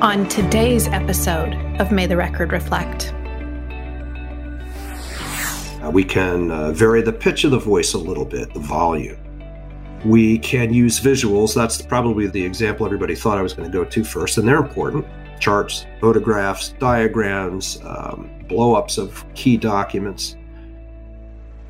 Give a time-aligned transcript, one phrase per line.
[0.00, 3.14] on today's episode of May the Record Reflect.
[5.90, 9.18] We can uh, vary the pitch of the voice a little bit, the volume.
[10.04, 11.54] We can use visuals.
[11.54, 14.58] That's probably the example everybody thought I was going to go to first, and they're
[14.58, 15.06] important.
[15.40, 20.35] Charts, photographs, diagrams, um, blow ups of key documents.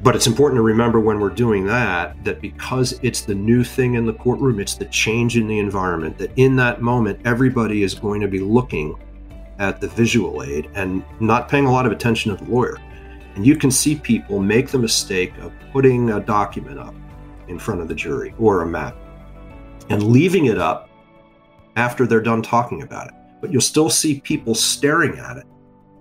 [0.06, 3.94] But it's important to remember when we're doing that, that because it's the new thing
[3.94, 7.92] in the courtroom, it's the change in the environment, that in that moment, everybody is
[7.92, 8.94] going to be looking
[9.58, 12.78] at the visual aid and not paying a lot of attention to the lawyer.
[13.34, 16.94] And you can see people make the mistake of putting a document up
[17.48, 18.94] in front of the jury or a map
[19.88, 20.88] and leaving it up
[21.74, 23.14] after they're done talking about it.
[23.40, 25.46] But you'll still see people staring at it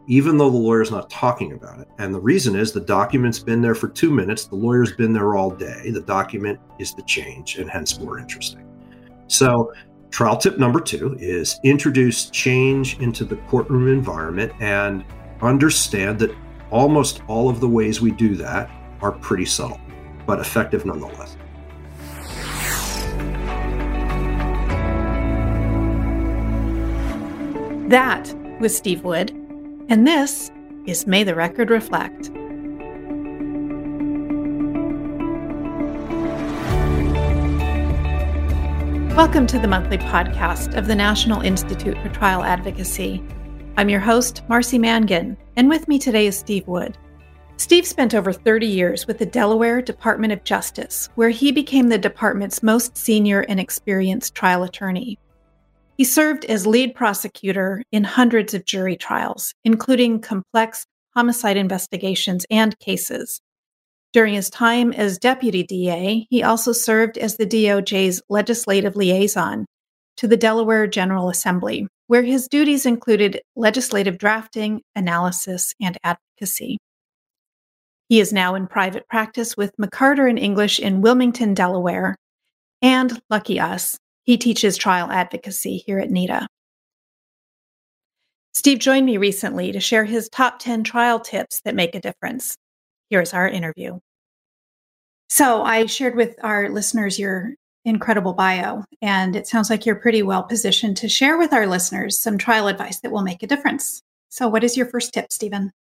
[0.08, 1.88] even though the lawyer's not talking about it.
[1.98, 5.36] And the reason is the document's been there for two minutes, the lawyer's been there
[5.36, 5.90] all day.
[5.92, 8.66] The document is the change and hence more interesting.
[9.28, 9.74] So,
[10.12, 15.04] trial tip number two is introduce change into the courtroom environment and
[15.42, 16.36] understand that
[16.72, 18.70] almost all of the ways we do that
[19.02, 19.80] are pretty subtle,
[20.26, 21.38] but effective nonetheless.
[27.88, 29.45] That was Steve Wood
[29.88, 30.50] and this
[30.88, 32.32] is May the Record Reflect.
[39.16, 43.24] Welcome to the monthly podcast of the National Institute for Trial Advocacy.
[43.78, 46.98] I'm your host, Marcy Mangan, and with me today is Steve Wood.
[47.58, 51.98] Steve spent over 30 years with the Delaware Department of Justice, where he became the
[51.98, 55.20] department's most senior and experienced trial attorney.
[55.98, 62.78] He served as lead prosecutor in hundreds of jury trials, including complex homicide investigations and
[62.80, 63.40] cases.
[64.12, 69.66] During his time as deputy DA, he also served as the DOJ's legislative liaison
[70.18, 76.78] to the Delaware General Assembly, where his duties included legislative drafting, analysis, and advocacy.
[78.10, 82.16] He is now in private practice with McCarter and English in Wilmington, Delaware,
[82.82, 86.48] and lucky us, he teaches trial advocacy here at NITA.
[88.54, 92.58] Steve joined me recently to share his top 10 trial tips that make a difference.
[93.10, 94.00] Here's our interview.
[95.30, 97.54] So, I shared with our listeners your
[97.84, 102.20] incredible bio, and it sounds like you're pretty well positioned to share with our listeners
[102.20, 104.02] some trial advice that will make a difference.
[104.30, 105.72] So, what is your first tip, Stephen?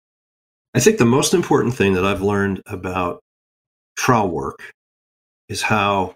[0.75, 3.21] I think the most important thing that I've learned about
[3.97, 4.73] trial work
[5.49, 6.15] is how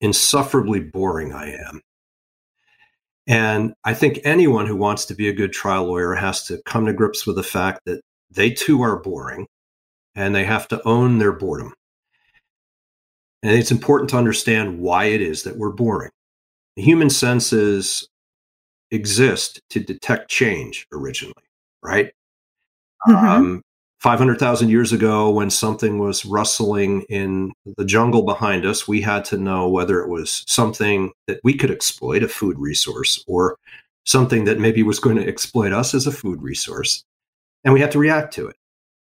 [0.00, 1.80] insufferably boring I am.
[3.26, 6.86] And I think anyone who wants to be a good trial lawyer has to come
[6.86, 8.00] to grips with the fact that
[8.30, 9.46] they too are boring
[10.14, 11.74] and they have to own their boredom.
[13.42, 16.10] And it's important to understand why it is that we're boring.
[16.76, 18.08] The human senses
[18.90, 21.34] exist to detect change originally,
[21.82, 22.10] right?
[23.06, 23.26] Mm-hmm.
[23.26, 23.62] Um,
[24.00, 29.36] 500,000 years ago, when something was rustling in the jungle behind us, we had to
[29.36, 33.56] know whether it was something that we could exploit, a food resource, or
[34.04, 37.02] something that maybe was going to exploit us as a food resource.
[37.64, 38.56] And we had to react to it.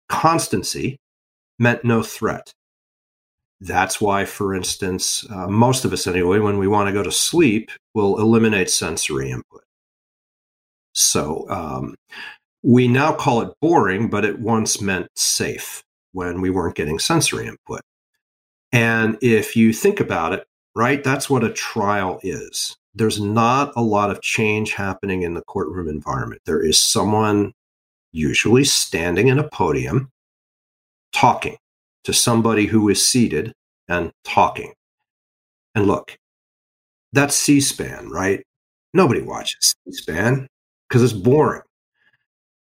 [0.09, 0.99] Constancy
[1.59, 2.53] meant no threat.
[3.60, 7.12] That's why, for instance, uh, most of us anyway, when we want to go to
[7.12, 9.65] sleep, will eliminate sensory input.
[10.94, 11.94] So, um,
[12.68, 17.46] we now call it boring, but it once meant safe when we weren't getting sensory
[17.46, 17.80] input.
[18.72, 20.46] And if you think about it,
[20.76, 22.76] right, that's what a trial is.
[22.94, 26.42] There's not a lot of change happening in the courtroom environment.
[26.44, 27.54] There is someone
[28.12, 30.10] usually standing in a podium
[31.14, 31.56] talking
[32.04, 33.54] to somebody who is seated
[33.88, 34.74] and talking.
[35.74, 36.18] And look,
[37.14, 38.44] that's C SPAN, right?
[38.92, 40.46] Nobody watches C SPAN
[40.86, 41.62] because it's boring.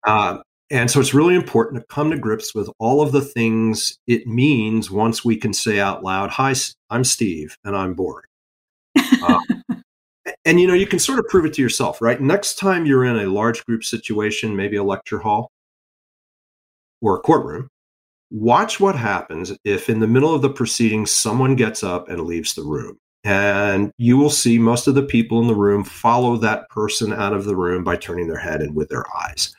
[0.05, 0.39] Uh,
[0.71, 4.27] and so it's really important to come to grips with all of the things it
[4.27, 6.53] means once we can say out loud, Hi,
[6.89, 8.27] I'm Steve, and I'm boring.
[8.95, 9.39] Uh,
[10.45, 12.21] and you know, you can sort of prove it to yourself, right?
[12.21, 15.51] Next time you're in a large group situation, maybe a lecture hall
[17.01, 17.69] or a courtroom,
[18.29, 22.53] watch what happens if in the middle of the proceedings someone gets up and leaves
[22.53, 22.99] the room.
[23.23, 27.33] And you will see most of the people in the room follow that person out
[27.33, 29.55] of the room by turning their head and with their eyes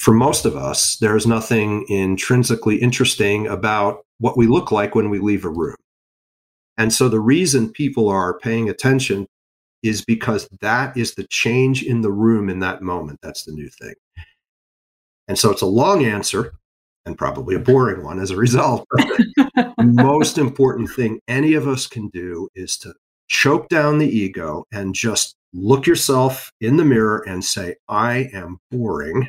[0.00, 5.10] for most of us, there is nothing intrinsically interesting about what we look like when
[5.10, 5.76] we leave a room.
[6.78, 9.26] And so the reason people are paying attention
[9.82, 13.18] is because that is the change in the room in that moment.
[13.22, 13.92] That's the new thing.
[15.28, 16.54] And so it's a long answer
[17.04, 18.86] and probably a boring one as a result.
[18.94, 22.94] the most important thing any of us can do is to
[23.28, 28.60] choke down the ego and just look yourself in the mirror and say, I am
[28.70, 29.28] boring.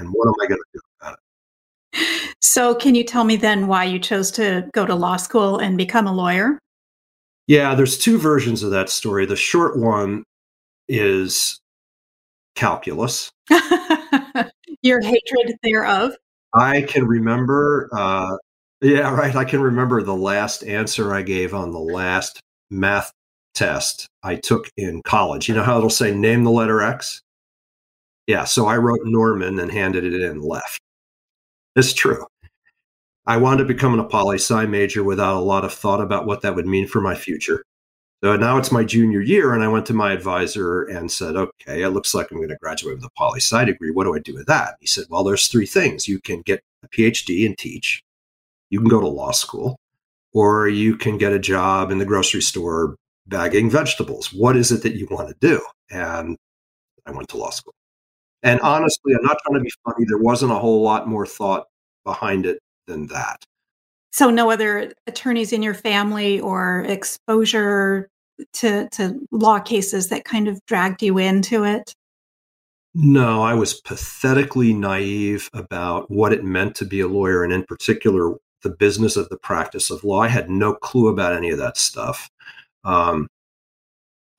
[0.00, 2.36] And what am I going to do about it?
[2.40, 5.76] So, can you tell me then why you chose to go to law school and
[5.76, 6.58] become a lawyer?
[7.46, 9.26] Yeah, there's two versions of that story.
[9.26, 10.24] The short one
[10.88, 11.60] is
[12.54, 13.30] calculus.
[14.82, 16.12] Your hatred thereof.
[16.54, 18.36] I can remember, uh,
[18.80, 19.36] yeah, right.
[19.36, 23.12] I can remember the last answer I gave on the last math
[23.54, 25.48] test I took in college.
[25.48, 27.20] You know how it'll say name the letter X?
[28.30, 30.80] Yeah, so I wrote Norman and handed it in left.
[31.74, 32.24] It's true.
[33.26, 36.42] I wound up becoming a poli sci major without a lot of thought about what
[36.42, 37.64] that would mean for my future.
[38.22, 41.82] So now it's my junior year, and I went to my advisor and said, okay,
[41.82, 43.90] it looks like I'm going to graduate with a poli sci degree.
[43.90, 44.76] What do I do with that?
[44.78, 46.06] He said, well, there's three things.
[46.06, 48.00] You can get a PhD and teach,
[48.68, 49.76] you can go to law school,
[50.32, 52.94] or you can get a job in the grocery store
[53.26, 54.32] bagging vegetables.
[54.32, 55.60] What is it that you want to do?
[55.90, 56.36] And
[57.04, 57.74] I went to law school.
[58.42, 60.06] And honestly, I'm not trying to be funny.
[60.06, 61.66] There wasn't a whole lot more thought
[62.04, 63.44] behind it than that.
[64.12, 68.08] So no other attorneys in your family or exposure
[68.54, 71.94] to to law cases that kind of dragged you into it?
[72.94, 77.64] No, I was pathetically naive about what it meant to be a lawyer and in
[77.64, 80.20] particular the business of the practice of law.
[80.20, 82.28] I had no clue about any of that stuff.
[82.84, 83.28] Um,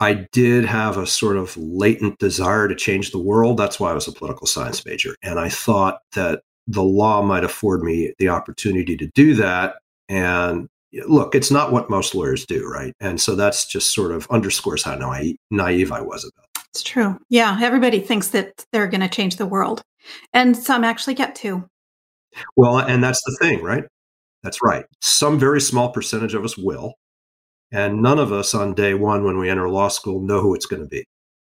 [0.01, 3.57] I did have a sort of latent desire to change the world.
[3.57, 5.15] That's why I was a political science major.
[5.21, 9.75] And I thought that the law might afford me the opportunity to do that.
[10.09, 10.67] And
[11.07, 12.93] look, it's not what most lawyers do, right?
[12.99, 16.63] And so that's just sort of underscores how naive, naive I was about it.
[16.73, 17.19] It's true.
[17.29, 19.83] Yeah, everybody thinks that they're going to change the world,
[20.33, 21.67] and some actually get to.
[22.55, 23.83] Well, and that's the thing, right?
[24.41, 24.85] That's right.
[25.01, 26.93] Some very small percentage of us will,
[27.71, 30.65] and none of us on day one when we enter law school know who it's
[30.65, 31.05] going to be.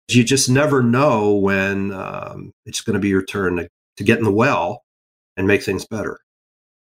[0.10, 4.18] You just never know when um, it's going to be your turn to, to get
[4.18, 4.84] in the well
[5.36, 6.20] and make things better.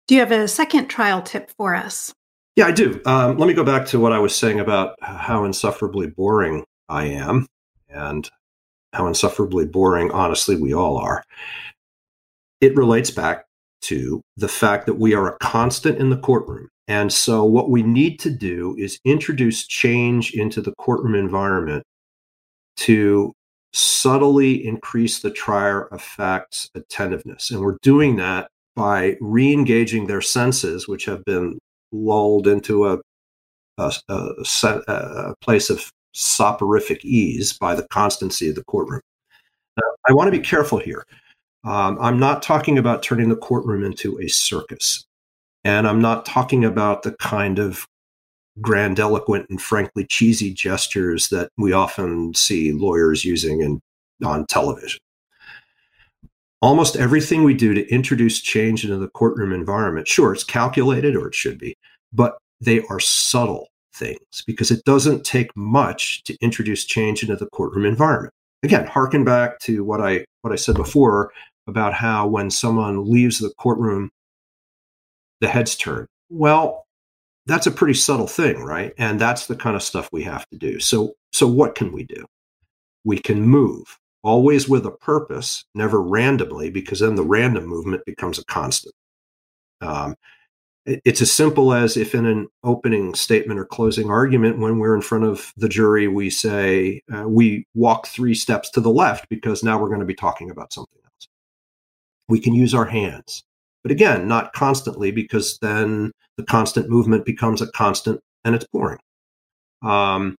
[0.07, 2.15] Do you have a second trial tip for us?
[2.55, 3.01] Yeah, I do.
[3.05, 7.07] Um, let me go back to what I was saying about how insufferably boring I
[7.07, 7.47] am
[7.89, 8.29] and
[8.93, 11.23] how insufferably boring, honestly, we all are.
[12.61, 13.47] It relates back
[13.83, 16.69] to the fact that we are a constant in the courtroom.
[16.89, 21.83] And so, what we need to do is introduce change into the courtroom environment
[22.79, 23.33] to
[23.73, 27.51] subtly increase the trier of facts attentiveness.
[27.51, 31.59] And we're doing that by re engaging their senses, which have been
[31.93, 32.99] lulled into a,
[33.79, 34.45] a, a,
[34.89, 39.01] a, place of soporific ease by the constancy of the courtroom.
[39.77, 41.05] Now, I want to be careful here.
[41.67, 45.05] Um, I'm not talking about turning the courtroom into a circus.
[45.65, 47.87] And I'm not talking about the kind of
[48.61, 53.81] grandiloquent and frankly cheesy gestures that we often see lawyers using in,
[54.25, 55.01] on television.
[56.63, 61.27] Almost everything we do to introduce change into the courtroom environment, sure, it's calculated or
[61.27, 61.75] it should be,
[62.13, 67.49] but they are subtle things because it doesn't take much to introduce change into the
[67.51, 68.33] courtroom environment.
[68.63, 71.31] Again, harken back to what I what I said before
[71.67, 74.11] about how when someone leaves the courtroom,
[75.41, 76.07] the heads turn.
[76.31, 76.87] Well,
[77.47, 78.93] that's a pretty subtle thing, right?
[78.99, 80.81] And that's the kind of stuff we have to do.
[80.81, 82.27] So, so what can we do?
[83.05, 88.39] We can move always with a purpose, never randomly, because then the random movement becomes
[88.39, 88.95] a constant.
[89.81, 90.17] Um,
[90.85, 95.03] it's as simple as if in an opening statement or closing argument, when we're in
[95.03, 99.65] front of the jury, we say, uh, we walk three steps to the left because
[99.65, 101.01] now we're going to be talking about something.
[102.29, 103.45] We can use our hands.
[103.83, 108.99] But again, not constantly because then the constant movement becomes a constant and it's boring.
[109.83, 110.37] Um,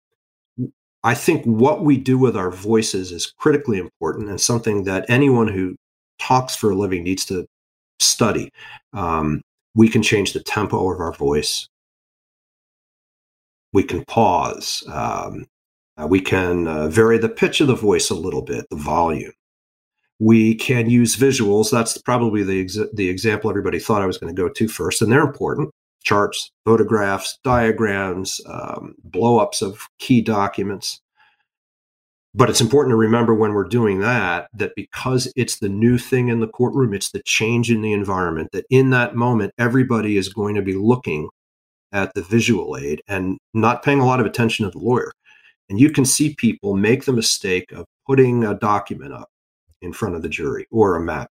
[1.05, 5.47] I think what we do with our voices is critically important and something that anyone
[5.47, 5.77] who
[6.19, 7.47] talks for a living needs to
[8.01, 8.51] study.
[8.93, 9.43] Um,
[9.77, 11.69] we can change the tempo of our voice.
[13.73, 14.83] We can pause.
[14.89, 15.47] Um,
[15.97, 19.33] uh, we can uh, vary the pitch of the voice a little bit, the volume.
[20.19, 21.71] We can use visuals.
[21.71, 25.03] That's probably the ex- the example everybody thought I was going to go to first,
[25.03, 25.71] and they're important.
[26.05, 31.01] Charts, photographs, diagrams, um, blowups of key documents.
[32.35, 36.29] But it's important to remember when we're doing that, that because it's the new thing
[36.29, 40.29] in the courtroom, it's the change in the environment, that in that moment, everybody is
[40.29, 41.31] going to be looking
[41.93, 45.13] at the visual aid and not paying a lot of attention to the lawyer.
[45.71, 49.29] And you can see people make the mistake of putting a document up
[49.83, 51.31] in front of the jury or a map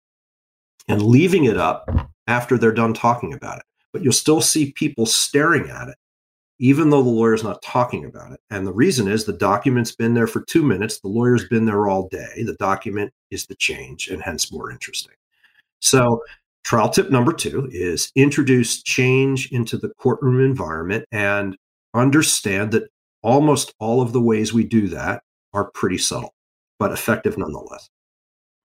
[0.88, 1.90] and leaving it up
[2.28, 3.66] after they're done talking about it.
[3.94, 5.96] But you'll still see people staring at it
[6.62, 8.40] even though the lawyer's not talking about it.
[8.52, 11.90] And the reason is the document's been there for two minutes, the lawyer's been there
[11.90, 12.44] all day.
[12.44, 15.16] The document is the change and hence more interesting.
[15.80, 16.22] So,
[16.64, 21.58] trial tip number two is introduce change into the courtroom environment and
[21.96, 22.92] understand that
[23.24, 26.36] almost all of the ways we do that are pretty subtle,
[26.78, 27.90] but effective nonetheless.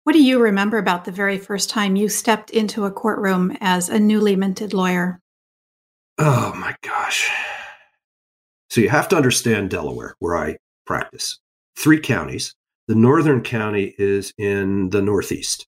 [0.04, 3.88] What do you remember about the very first time you stepped into a courtroom as
[3.88, 5.20] a newly minted lawyer?
[6.18, 7.30] Oh my gosh.
[8.68, 10.56] So you have to understand Delaware, where I
[10.86, 11.38] practice.
[11.76, 12.54] Three counties.
[12.88, 15.66] The northern county is in the northeast,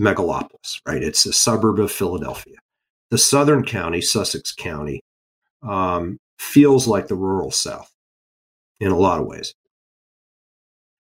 [0.00, 1.02] megalopolis, right?
[1.02, 2.56] It's a suburb of Philadelphia.
[3.10, 5.00] The southern county, Sussex County,
[5.62, 7.90] um, feels like the rural South
[8.78, 9.52] in a lot of ways.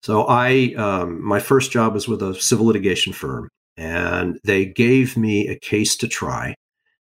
[0.04, 5.18] So I, um, my first job was with a civil litigation firm, and they gave
[5.18, 6.56] me a case to try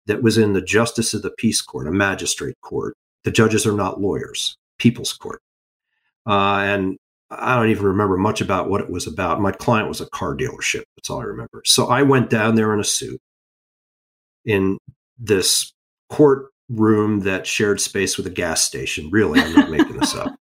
[0.06, 2.96] that was in the Justice of the Peace Court, a magistrate court
[3.27, 5.41] the judges are not lawyers, people's court.
[6.25, 6.98] Uh, and
[7.29, 9.41] I don't even remember much about what it was about.
[9.41, 10.84] My client was a car dealership.
[10.96, 11.62] That's all I remember.
[11.65, 13.20] So I went down there in a suit
[14.46, 14.77] in
[15.20, 15.74] this
[16.10, 19.10] courtroom that shared space with a gas station.
[19.12, 20.34] Really, I'm not making this up.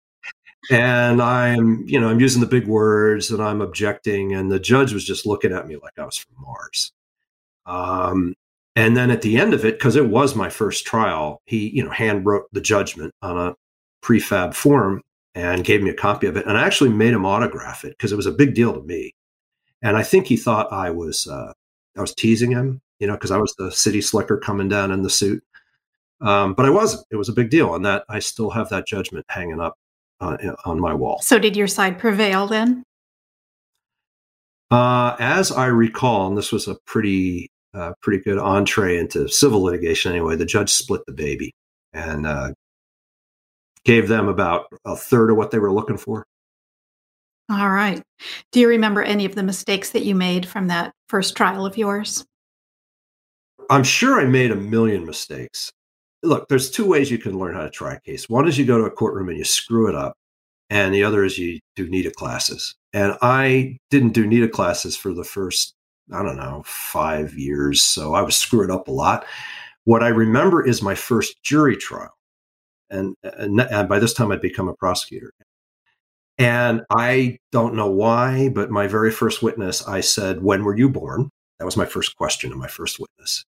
[0.71, 4.33] And I'm, you know, I'm using the big words and I'm objecting.
[4.33, 6.91] And the judge was just looking at me like I was from Mars.
[7.65, 8.35] Um,
[8.75, 11.83] and then at the end of it, because it was my first trial, he, you
[11.83, 13.55] know, hand wrote the judgment on a
[14.01, 15.01] prefab form
[15.33, 16.45] and gave me a copy of it.
[16.45, 19.13] And I actually made him autograph it because it was a big deal to me.
[19.81, 21.53] And I think he thought I was uh,
[21.97, 25.03] I was teasing him, you know, because I was the city slicker coming down in
[25.03, 25.43] the suit.
[26.21, 27.05] Um, but I wasn't.
[27.11, 29.77] It was a big deal, and that I still have that judgment hanging up
[30.19, 31.19] uh, on my wall.
[31.21, 32.83] So, did your side prevail then?
[34.71, 39.61] Uh, as I recall, and this was a pretty uh, pretty good entree into civil
[39.61, 40.35] litigation anyway.
[40.35, 41.53] The judge split the baby
[41.93, 42.53] and uh,
[43.83, 46.25] gave them about a third of what they were looking for.
[47.49, 48.01] All right.
[48.51, 51.77] Do you remember any of the mistakes that you made from that first trial of
[51.77, 52.25] yours?
[53.69, 55.71] I'm sure I made a million mistakes.
[56.23, 58.27] Look, there's two ways you can learn how to try a case.
[58.29, 60.17] One is you go to a courtroom and you screw it up,
[60.69, 62.75] and the other is you do NITA classes.
[62.93, 65.75] And I didn't do NITA classes for the first
[66.13, 67.81] I don't know, five years.
[67.81, 69.25] So I was screwing up a lot.
[69.85, 72.13] What I remember is my first jury trial.
[72.89, 75.31] And, and, and by this time, I'd become a prosecutor.
[76.37, 80.89] And I don't know why, but my very first witness, I said, When were you
[80.89, 81.29] born?
[81.59, 83.45] That was my first question to my first witness.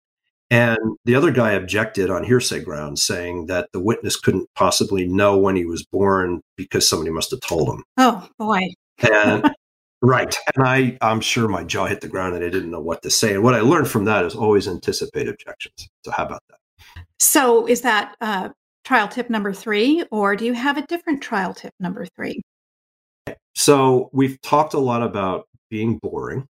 [0.51, 5.39] And the other guy objected on hearsay grounds, saying that the witness couldn't possibly know
[5.39, 7.85] when he was born because somebody must have told him.
[7.97, 8.63] Oh, boy.
[8.99, 9.55] and
[10.03, 10.35] Right.
[10.55, 13.11] And I, I'm sure my jaw hit the ground and I didn't know what to
[13.11, 13.35] say.
[13.35, 15.89] And what I learned from that is always anticipate objections.
[16.05, 17.05] So, how about that?
[17.19, 18.49] So, is that uh,
[18.85, 22.41] trial tip number three, or do you have a different trial tip number three?
[23.55, 26.47] So, we've talked a lot about being boring,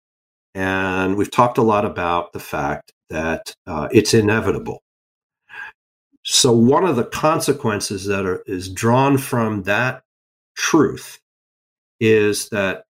[0.54, 4.82] and we've talked a lot about the fact that uh, it's inevitable.
[6.22, 10.02] So, one of the consequences that are, is drawn from that
[10.56, 11.18] truth
[11.98, 12.84] is that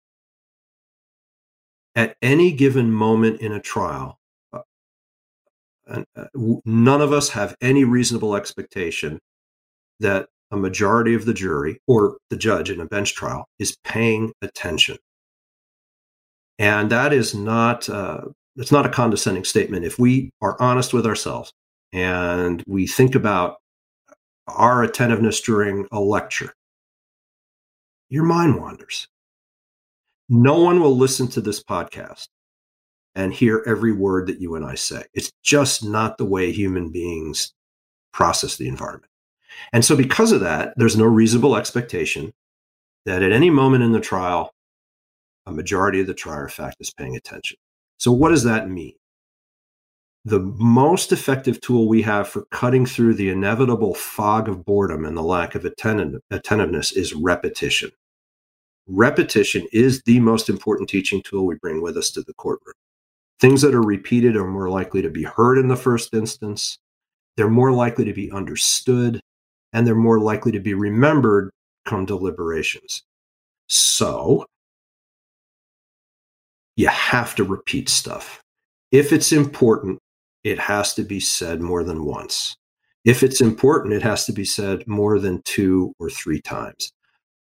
[1.96, 4.20] at any given moment in a trial,
[4.54, 4.62] uh,
[6.16, 6.26] uh
[6.66, 9.20] none of us have any reasonable expectation
[10.00, 14.34] that a majority of the jury or the judge in a bench trial is paying
[14.42, 14.98] attention.
[16.58, 18.26] And that is not uh,
[18.60, 19.86] it's not a condescending statement.
[19.86, 21.54] If we are honest with ourselves
[21.94, 23.58] and we think about
[24.48, 26.54] our attentiveness during a lecture,
[28.10, 29.08] your mind wanders.
[30.28, 32.28] No one will listen to this podcast
[33.16, 35.04] and hear every word that you and I say.
[35.14, 37.54] It's just not the way human beings
[38.12, 39.12] process the environment.
[39.74, 42.34] And so, because of that, there's no reasonable expectation
[43.06, 44.52] that at any moment in the trial,
[45.46, 47.58] a majority of the trier fact is paying attention.
[48.00, 48.96] So, what does that mean?
[50.26, 55.16] The most effective tool we have for cutting through the inevitable fog of boredom and
[55.16, 57.92] the lack of attentiveness is repetition
[58.90, 62.74] repetition is the most important teaching tool we bring with us to the courtroom.
[63.40, 66.78] Things that are repeated are more likely to be heard in the first instance,
[67.38, 69.22] they're more likely to be understood,
[69.72, 71.52] and they're more likely to be remembered
[71.86, 73.04] come deliberations.
[73.68, 74.46] So,
[76.80, 78.42] you have to repeat stuff.
[78.94, 80.00] If it's important,
[80.46, 82.56] it has to be said more than once.
[83.04, 86.94] If it's important, it has to be said more than two or three times.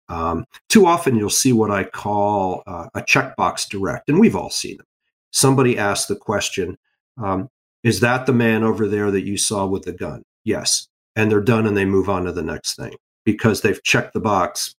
[0.08, 4.50] Um, too often, you'll see what I call uh, a checkbox direct, and we've all
[4.50, 4.86] seen them.
[5.30, 6.76] Somebody asks the question,
[7.16, 7.48] um,
[7.84, 10.24] Is that the man over there that you saw with the gun?
[10.42, 10.88] Yes.
[11.14, 14.20] and they're done and they move on to the next thing because they've checked the
[14.20, 14.74] box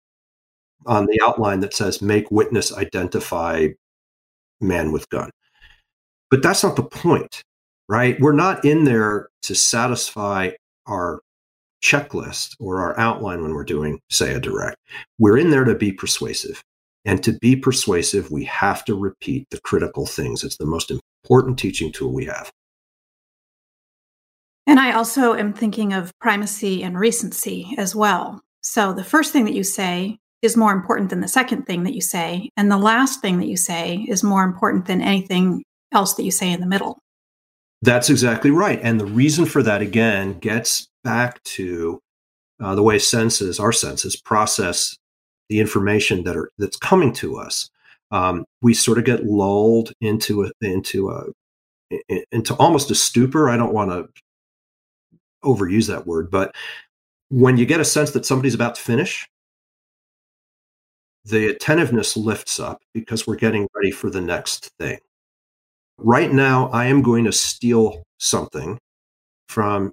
[0.87, 3.69] on the outline that says make witness identify
[4.61, 5.31] man with gun.
[6.31, 7.43] But that's not the point,
[7.89, 8.21] right?
[8.21, 10.51] We're not in there to satisfy
[10.87, 11.21] our
[11.83, 14.77] checklist or our outline when we're doing, say, a direct.
[15.19, 16.63] We're in there to be persuasive.
[17.05, 20.45] And to be persuasive, we have to repeat the critical things.
[20.45, 22.51] It's the most important teaching tool we have.
[24.67, 28.43] And I also am thinking of primacy and recency as well.
[28.61, 31.95] So the first thing that you say is more important than the second thing that
[31.95, 32.51] you say.
[32.57, 36.31] And the last thing that you say is more important than anything else that you
[36.31, 36.99] say in the middle.
[37.83, 38.81] That's exactly right.
[38.83, 42.01] And the reason for that, again, gets back to
[42.61, 44.97] uh, the way senses, our senses, process
[45.49, 47.71] the information that are that's coming to us.
[48.11, 51.25] Um, we sort of get lulled into a, into a
[52.31, 53.49] into almost a stupor.
[53.49, 54.09] I don't want to
[55.45, 56.55] overuse that word, but
[57.31, 59.27] when you get a sense that somebody's about to finish,
[61.29, 64.99] the attentiveness lifts up because we're getting ready for the next thing.
[65.99, 68.79] Right now, I am going to steal something
[69.49, 69.93] from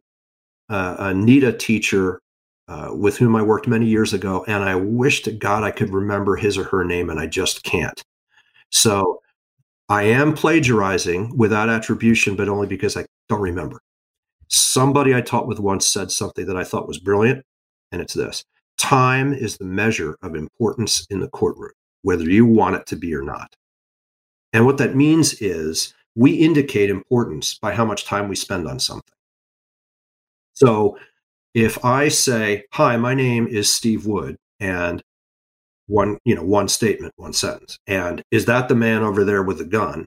[0.69, 2.19] uh, a NITA teacher
[2.67, 5.89] uh, with whom I worked many years ago, and I wish to God I could
[5.89, 8.01] remember his or her name, and I just can't.
[8.71, 9.19] So
[9.89, 13.79] I am plagiarizing without attribution, but only because I don't remember.
[14.47, 17.43] Somebody I taught with once said something that I thought was brilliant,
[17.91, 18.43] and it's this
[18.77, 23.13] time is the measure of importance in the courtroom, whether you want it to be
[23.15, 23.55] or not.
[24.53, 28.79] And what that means is we indicate importance by how much time we spend on
[28.79, 29.13] something.
[30.53, 30.97] So
[31.53, 35.03] if I say, "Hi, my name is Steve Wood," and
[35.87, 39.57] one, you know, one statement, one sentence, and is that the man over there with
[39.57, 40.05] the gun?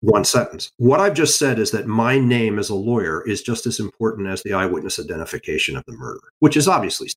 [0.00, 0.70] One sentence.
[0.76, 4.28] What I've just said is that my name as a lawyer is just as important
[4.28, 7.08] as the eyewitness identification of the murder, which is obviously.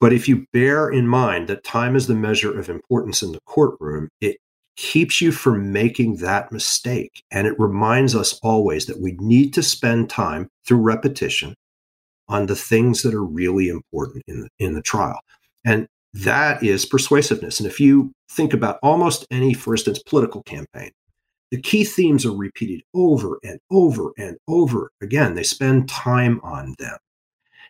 [0.00, 3.40] But if you bear in mind that time is the measure of importance in the
[3.46, 4.36] courtroom, it
[4.76, 7.22] keeps you from making that mistake.
[7.30, 11.54] And it reminds us always that we need to spend time through repetition
[12.28, 15.20] on the things that are really important in the, in the trial.
[15.64, 17.60] And that is persuasiveness.
[17.60, 20.90] And if you think about almost any, for instance, political campaign,
[21.50, 25.34] the key themes are repeated over and over and over again.
[25.34, 26.96] They spend time on them.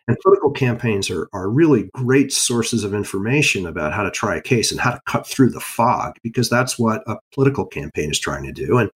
[0.07, 4.41] And political campaigns are, are really great sources of information about how to try a
[4.41, 8.19] case and how to cut through the fog, because that's what a political campaign is
[8.19, 8.77] trying to do.
[8.77, 8.91] And,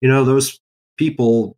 [0.00, 0.60] you know, those
[0.96, 1.56] people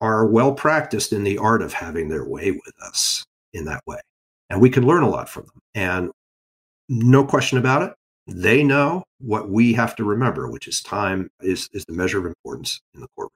[0.00, 4.00] are well practiced in the art of having their way with us in that way.
[4.48, 5.60] And we can learn a lot from them.
[5.74, 6.10] And
[6.88, 7.92] no question about it,
[8.26, 12.26] they know what we have to remember, which is time is, is the measure of
[12.26, 13.30] importance in the courtroom.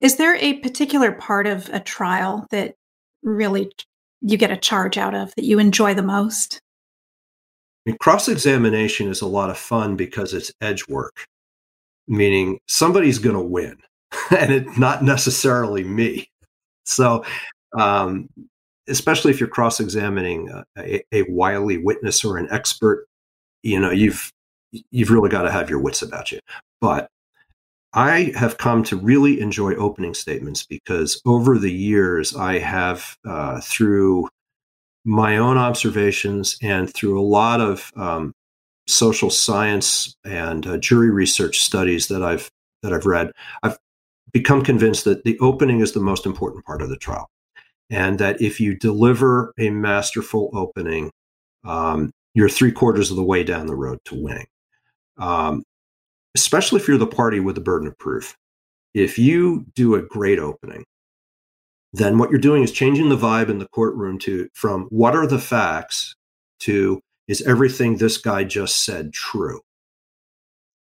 [0.00, 2.74] Is there a particular part of a trial that
[3.22, 3.72] really
[4.20, 6.60] you get a charge out of that you enjoy the most?
[7.86, 11.24] I mean, cross examination is a lot of fun because it's edge work,
[12.08, 13.78] meaning somebody's going to win,
[14.36, 16.28] and it's not necessarily me.
[16.84, 17.24] So,
[17.78, 18.28] um,
[18.88, 23.06] especially if you're cross examining a, a, wily witness or an expert,
[23.62, 24.32] you know, you've
[24.90, 26.38] you've really got to have your wits about you.
[26.80, 27.08] But
[27.92, 33.60] I have come to really enjoy opening statements because over the years, I have, uh,
[33.62, 34.28] through
[35.06, 38.34] my own observations and through a lot of um,
[38.86, 42.50] social science and uh, jury research studies that I've
[42.82, 43.78] that I've read, I've
[44.32, 47.30] become convinced that the opening is the most important part of the trial,
[47.90, 51.10] and that if you deliver a masterful opening,
[51.64, 54.46] um, you're three quarters of the way down the road to winning.
[55.18, 55.62] Um,
[56.34, 58.36] especially if you're the party with the burden of proof.
[58.92, 60.84] If you do a great opening,
[61.92, 65.26] then what you're doing is changing the vibe in the courtroom to from what are
[65.26, 66.14] the facts
[66.60, 69.60] to is everything this guy just said true?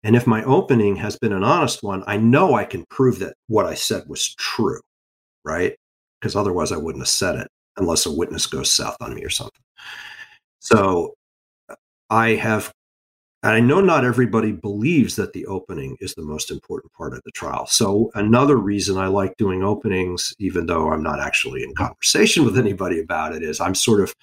[0.04, 3.36] And if my opening has been an honest one, I know I can prove that
[3.48, 4.82] what I said was true,
[5.44, 5.76] right?
[6.20, 9.30] Because otherwise I wouldn't have said it unless a witness goes south on me or
[9.30, 9.62] something.
[10.60, 11.14] So
[12.10, 12.74] I have
[13.44, 17.22] and I know not everybody believes that the opening is the most important part of
[17.24, 17.68] the trial.
[17.68, 22.58] So, another reason I like doing openings, even though I'm not actually in conversation with
[22.58, 24.14] anybody about it, is I'm sort of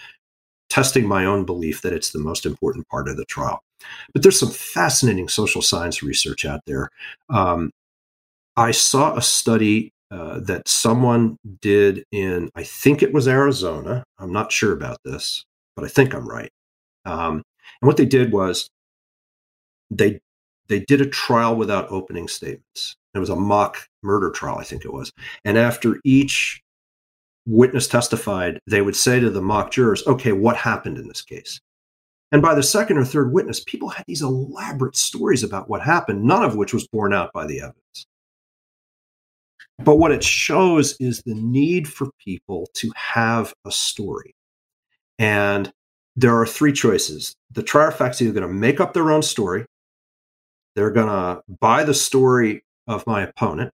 [0.68, 3.62] testing my own belief that it's the most important part of the trial.
[4.12, 6.90] But there's some fascinating social science research out there.
[7.30, 7.70] Um,
[8.58, 14.04] I saw a study uh, that someone did in, I think it was Arizona.
[14.20, 16.52] I'm not sure about this, but I think I'm right.
[17.04, 17.42] Um,
[17.80, 18.68] and what they did was
[19.90, 20.20] they
[20.68, 22.94] they did a trial without opening statements.
[23.12, 25.10] It was a mock murder trial, I think it was.
[25.44, 26.62] And after each
[27.44, 31.60] witness testified, they would say to the mock jurors, okay, what happened in this case?
[32.30, 36.22] And by the second or third witness, people had these elaborate stories about what happened,
[36.22, 38.06] none of which was borne out by the evidence.
[39.78, 44.34] But what it shows is the need for people to have a story.
[45.18, 45.72] And
[46.16, 47.34] there are three choices.
[47.50, 49.66] The trier are going to make up their own story,
[50.74, 53.72] they're going to buy the story of my opponent,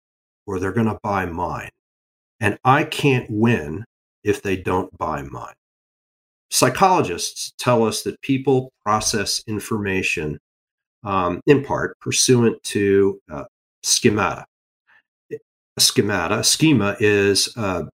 [0.47, 1.71] or they're going to buy mine.
[2.41, 3.85] And I can't win
[4.25, 5.55] if they don't buy mine.
[6.51, 10.39] Psychologists tell us that people process information
[11.05, 13.45] um, in part pursuant to uh,
[13.83, 14.47] schemata.
[15.79, 17.85] Schemata, schema is uh,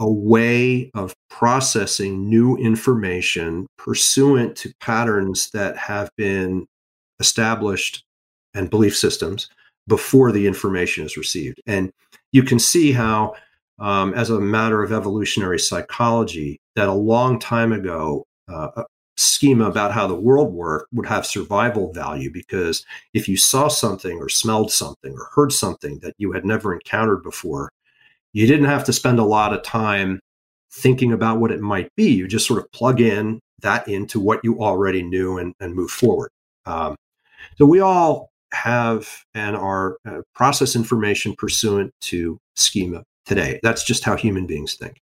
[0.00, 6.66] a way of processing new information pursuant to patterns that have been
[7.20, 8.04] established
[8.54, 9.48] and belief systems
[9.86, 11.60] before the information is received.
[11.66, 11.90] And
[12.32, 13.34] you can see how
[13.78, 18.84] um, as a matter of evolutionary psychology that a long time ago, uh,
[19.16, 24.18] schema about how the world worked would have survival value because if you saw something
[24.18, 27.70] or smelled something or heard something that you had never encountered before,
[28.32, 30.20] you didn't have to spend a lot of time
[30.70, 32.10] thinking about what it might be.
[32.10, 35.90] You just sort of plug in that into what you already knew and, and move
[35.90, 36.30] forward.
[36.66, 36.96] Um,
[37.58, 43.60] so we all have and are uh, process information pursuant to schema today.
[43.62, 45.00] That's just how human beings think.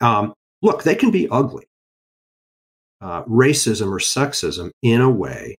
[0.00, 1.67] Um, look, they can be ugly.
[3.00, 5.56] Uh, racism or sexism, in a way,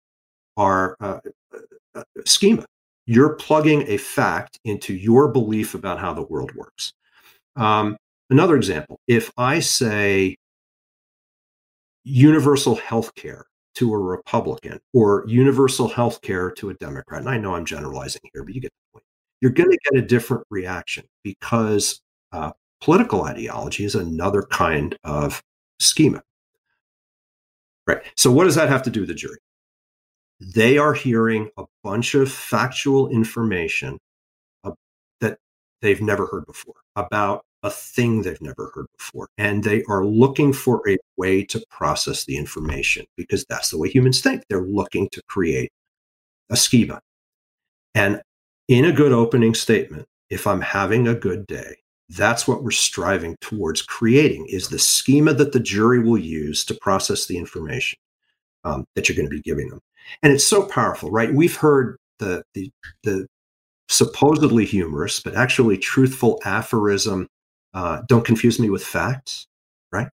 [0.58, 1.20] are uh,
[1.96, 2.66] uh, schema.
[3.06, 6.92] You're plugging a fact into your belief about how the world works.
[7.56, 7.98] Um,
[8.30, 10.36] another example if I say
[12.04, 17.38] universal health care to a Republican or universal health care to a Democrat, and I
[17.38, 19.06] know I'm generalizing here, but you get the point
[19.42, 25.42] you're going to get a different reaction because uh, political ideology is another kind of
[25.80, 26.22] schema.
[27.90, 28.04] Right.
[28.16, 29.40] So, what does that have to do with the jury?
[30.40, 33.98] They are hearing a bunch of factual information
[34.64, 34.74] uh,
[35.22, 35.40] that
[35.82, 39.28] they've never heard before about a thing they've never heard before.
[39.40, 43.90] And they are looking for a way to process the information because that's the way
[43.90, 44.44] humans think.
[44.50, 45.72] They're looking to create
[46.52, 47.02] a schema.
[47.96, 48.22] And
[48.68, 51.78] in a good opening statement, if I'm having a good day,
[52.10, 56.74] that's what we're striving towards creating is the schema that the jury will use to
[56.74, 58.00] process the information
[58.64, 59.80] um, that you're going to be giving them.
[60.24, 61.34] And it's so powerful, right?
[61.34, 62.72] We've heard the, the,
[63.04, 63.28] the
[63.90, 67.28] supposedly humorous, but actually truthful aphorism
[67.74, 69.46] uh, don't confuse me with facts,
[69.92, 70.08] right?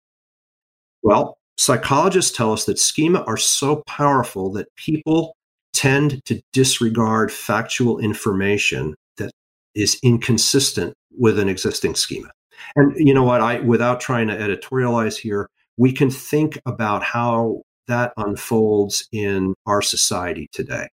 [1.02, 5.36] Well, psychologists tell us that schema are so powerful that people
[5.74, 9.30] tend to disregard factual information that
[9.74, 12.30] is inconsistent with an existing schema.
[12.76, 13.40] And you know what?
[13.40, 19.82] I, without trying to editorialize here, we can think about how that unfolds in our
[19.82, 20.88] society today.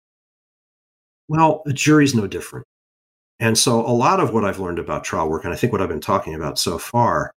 [1.29, 2.66] Well, a jury's no different.
[3.40, 5.83] And so a lot of what I've learned about trial work, and I think what
[5.83, 7.33] I've been talking about so far,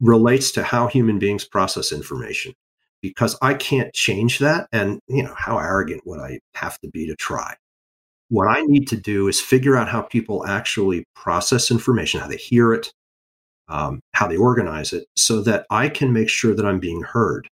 [0.00, 2.52] relates to how human beings process information
[3.00, 4.68] because I can't change that.
[4.72, 7.54] And, you know, how arrogant would I have to be to try?
[8.28, 12.36] What I need to do is figure out how people actually process information, how they
[12.36, 12.92] hear it,
[13.68, 17.48] um, how they organize it, so that I can make sure that I'm being heard.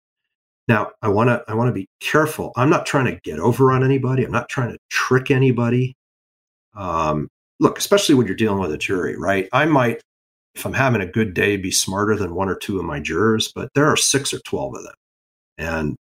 [0.67, 2.53] Now, I want to I want to be careful.
[2.55, 4.23] I'm not trying to get over on anybody.
[4.25, 5.93] I'm not trying to trick anybody.
[6.75, 7.27] Um,
[7.59, 9.47] look, especially when you're dealing with a jury, right?
[9.53, 10.01] I might,
[10.55, 13.51] if I'm having a good day, be smarter than one or two of my jurors,
[13.53, 14.93] but there are six or twelve of them
[15.57, 15.95] and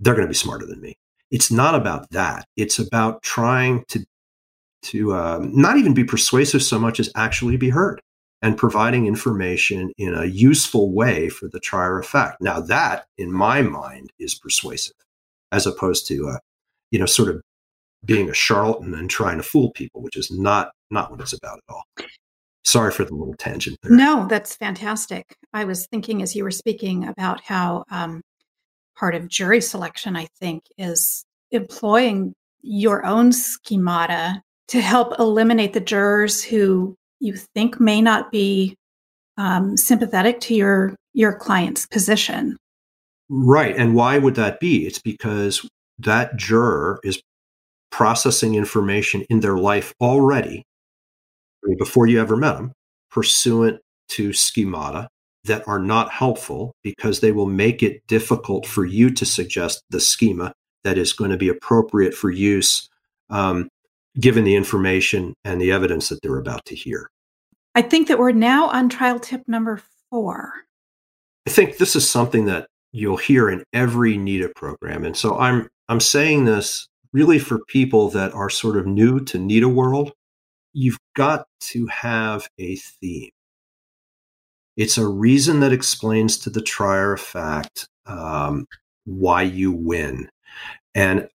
[0.00, 0.94] they're going to be smarter than me.
[1.32, 2.44] It's not about that.
[2.56, 4.04] It's about trying to
[4.82, 8.00] to um, not even be persuasive so much as actually be heard
[8.42, 12.40] and providing information in a useful way for the trier effect.
[12.40, 14.96] Now that, in my mind, is persuasive,
[15.52, 16.38] as opposed to uh,
[16.90, 17.40] you know sort of
[18.04, 21.58] being a charlatan and trying to fool people, which is not not what it's about
[21.58, 21.84] at all.
[22.64, 23.92] Sorry for the little tangent there.
[23.92, 25.34] No, that's fantastic.
[25.52, 28.22] I was thinking as you were speaking about how um,
[28.96, 35.80] part of jury selection, I think, is employing your own schemata to help eliminate the
[35.80, 38.76] jurors who you think may not be
[39.36, 42.56] um, sympathetic to your your client's position.
[43.28, 44.86] Right, and why would that be?
[44.86, 47.22] It's because that juror is
[47.90, 50.64] processing information in their life already
[51.78, 52.72] before you ever met them,
[53.10, 55.08] pursuant to schemata
[55.44, 60.00] that are not helpful because they will make it difficult for you to suggest the
[60.00, 60.52] schema
[60.84, 62.88] that is going to be appropriate for use
[63.30, 63.68] um,
[64.20, 67.08] given the information and the evidence that they're about to hear.
[67.74, 70.52] I think that we're now on trial tip number four?
[71.46, 75.04] I think this is something that you'll hear in every NITA program.
[75.04, 79.38] And so I'm I'm saying this really for people that are sort of new to
[79.38, 80.12] NITA world.
[80.74, 83.30] You've got to have a theme.
[84.76, 88.66] It's a reason that explains to the trier of fact um,
[89.04, 90.28] why you win.
[90.94, 91.28] And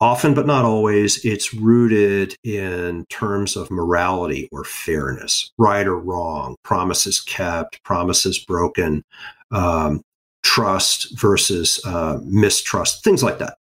[0.00, 6.56] often, but not always, it's rooted in terms of morality or fairness, right or wrong,
[6.62, 9.04] promises kept, promises broken,
[9.50, 10.02] um,
[10.42, 13.56] trust versus uh, mistrust, things like that.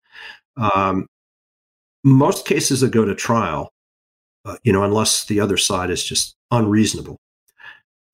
[0.58, 1.08] Um,
[2.04, 3.72] most cases that go to trial,
[4.46, 7.18] uh, you know, unless the other side is just unreasonable,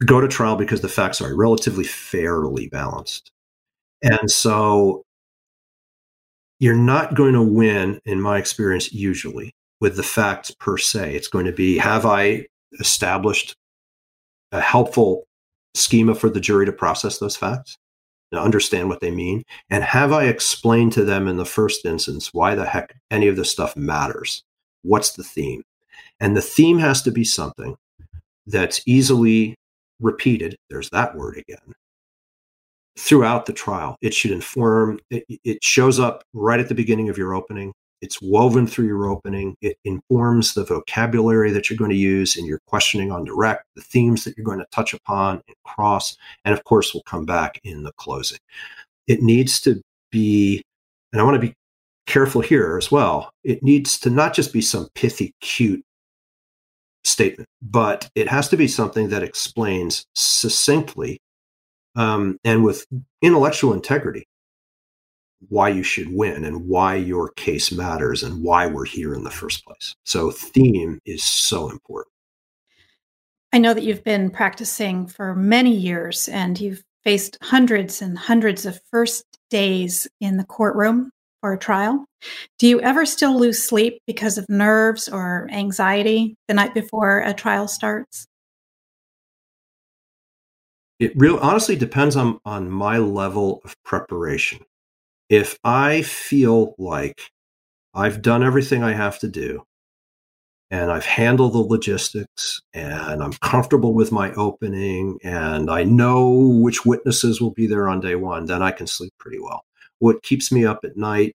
[0.04, 3.32] go to trial because the facts are relatively fairly balanced.
[4.02, 5.04] And so
[6.60, 11.16] you're not going to win, in my experience, usually with the facts per se.
[11.16, 12.48] It's going to be have I
[12.80, 13.56] established
[14.52, 15.26] a helpful
[15.74, 17.78] schema for the jury to process those facts?
[18.34, 19.44] and understand what they mean?
[19.70, 23.36] And have I explained to them in the first instance why the heck any of
[23.36, 24.44] this stuff matters?
[24.82, 25.63] What's the theme?
[26.20, 27.76] And the theme has to be something
[28.48, 29.56] that's easily
[29.99, 30.56] repeated.
[30.69, 31.73] There's that word again.
[32.97, 37.17] Throughout the trial, it should inform, it, it shows up right at the beginning of
[37.17, 37.73] your opening.
[38.01, 39.56] It's woven through your opening.
[39.62, 43.82] It informs the vocabulary that you're going to use in your questioning on direct, the
[43.82, 47.60] themes that you're going to touch upon and cross, and of course, we'll come back
[47.63, 48.39] in the closing.
[49.08, 50.62] It needs to be,
[51.12, 51.56] and I want to be
[52.06, 55.84] careful here as well, it needs to not just be some pithy, cute
[57.04, 61.20] statement, but it has to be something that explains succinctly
[61.96, 62.86] um, and with
[63.22, 64.28] intellectual integrity
[65.50, 69.30] why you should win and why your case matters and why we're here in the
[69.30, 69.94] first place.
[70.06, 72.13] So, theme is so important.
[73.52, 78.66] I know that you've been practicing for many years and you've faced hundreds and hundreds
[78.66, 81.12] of first days in the courtroom
[81.43, 82.06] for a trial.
[82.58, 87.34] Do you ever still lose sleep because of nerves or anxiety the night before a
[87.34, 88.25] trial starts?
[90.99, 94.62] It real honestly depends on, on my level of preparation
[95.27, 97.19] if I feel like
[97.93, 99.63] I've done everything I have to do
[100.71, 106.29] and I've handled the logistics and I'm comfortable with my opening and I know
[106.62, 109.65] which witnesses will be there on day one, then I can sleep pretty well.
[110.04, 111.34] What keeps me up at night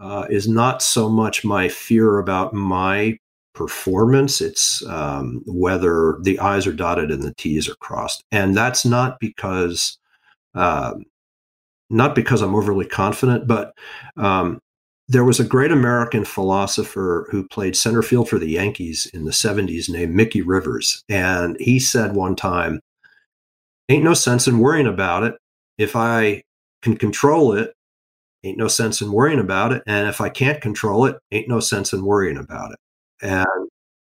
[0.00, 3.18] uh, is not so much my fear about my
[3.54, 8.24] performance, it's um, whether the I's are dotted and the T's are crossed.
[8.32, 9.96] And that's not because.
[10.56, 11.04] Um,
[11.88, 13.74] not because I'm overly confident, but
[14.16, 14.58] um,
[15.08, 19.30] there was a great American philosopher who played center field for the Yankees in the
[19.30, 21.04] 70s named Mickey Rivers.
[21.08, 22.80] And he said one time,
[23.88, 25.34] Ain't no sense in worrying about it.
[25.76, 26.42] If I
[26.82, 27.74] can control it,
[28.44, 29.82] ain't no sense in worrying about it.
[29.86, 32.78] And if I can't control it, ain't no sense in worrying about it.
[33.22, 33.46] And,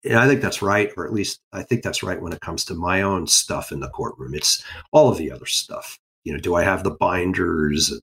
[0.05, 2.65] and I think that's right, or at least I think that's right when it comes
[2.67, 4.35] to my own stuff in the courtroom.
[4.35, 8.01] It's all of the other stuff you know, do I have the binders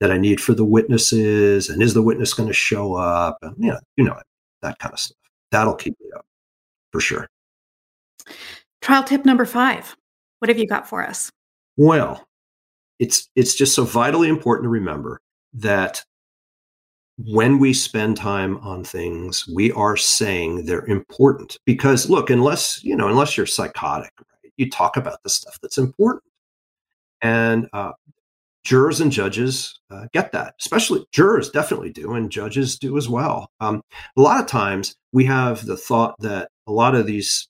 [0.00, 1.68] that I need for the witnesses?
[1.68, 3.38] And is the witness going to show up?
[3.42, 4.18] And, you know, you know,
[4.60, 5.16] that kind of stuff.
[5.50, 6.24] That'll keep me up
[6.92, 7.26] for sure.
[8.80, 9.96] Trial tip number five.
[10.38, 11.30] What have you got for us?
[11.76, 12.26] Well,
[13.02, 15.20] it's it's just so vitally important to remember
[15.54, 16.04] that
[17.18, 21.58] when we spend time on things, we are saying they're important.
[21.66, 25.78] Because look, unless you know, unless you're psychotic, right, you talk about the stuff that's
[25.78, 26.22] important.
[27.22, 27.92] And uh,
[28.64, 33.50] jurors and judges uh, get that, especially jurors definitely do, and judges do as well.
[33.58, 33.82] Um,
[34.16, 37.48] a lot of times we have the thought that a lot of these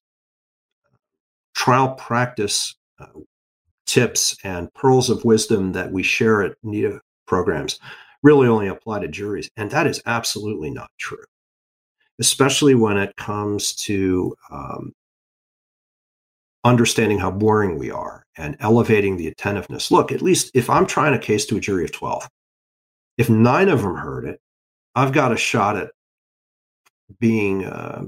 [1.54, 3.20] trial practice uh,
[3.92, 7.78] tips and pearls of wisdom that we share at NITA programs
[8.22, 9.50] really only apply to juries.
[9.59, 11.22] And that is absolutely not true,
[12.18, 14.94] especially when it comes to um,
[16.64, 19.90] understanding how boring we are and elevating the attentiveness.
[19.90, 22.26] Look, at least if I'm trying a case to a jury of 12,
[23.18, 24.40] if nine of them heard it,
[24.94, 25.90] I've got a shot at
[27.20, 28.07] being uh,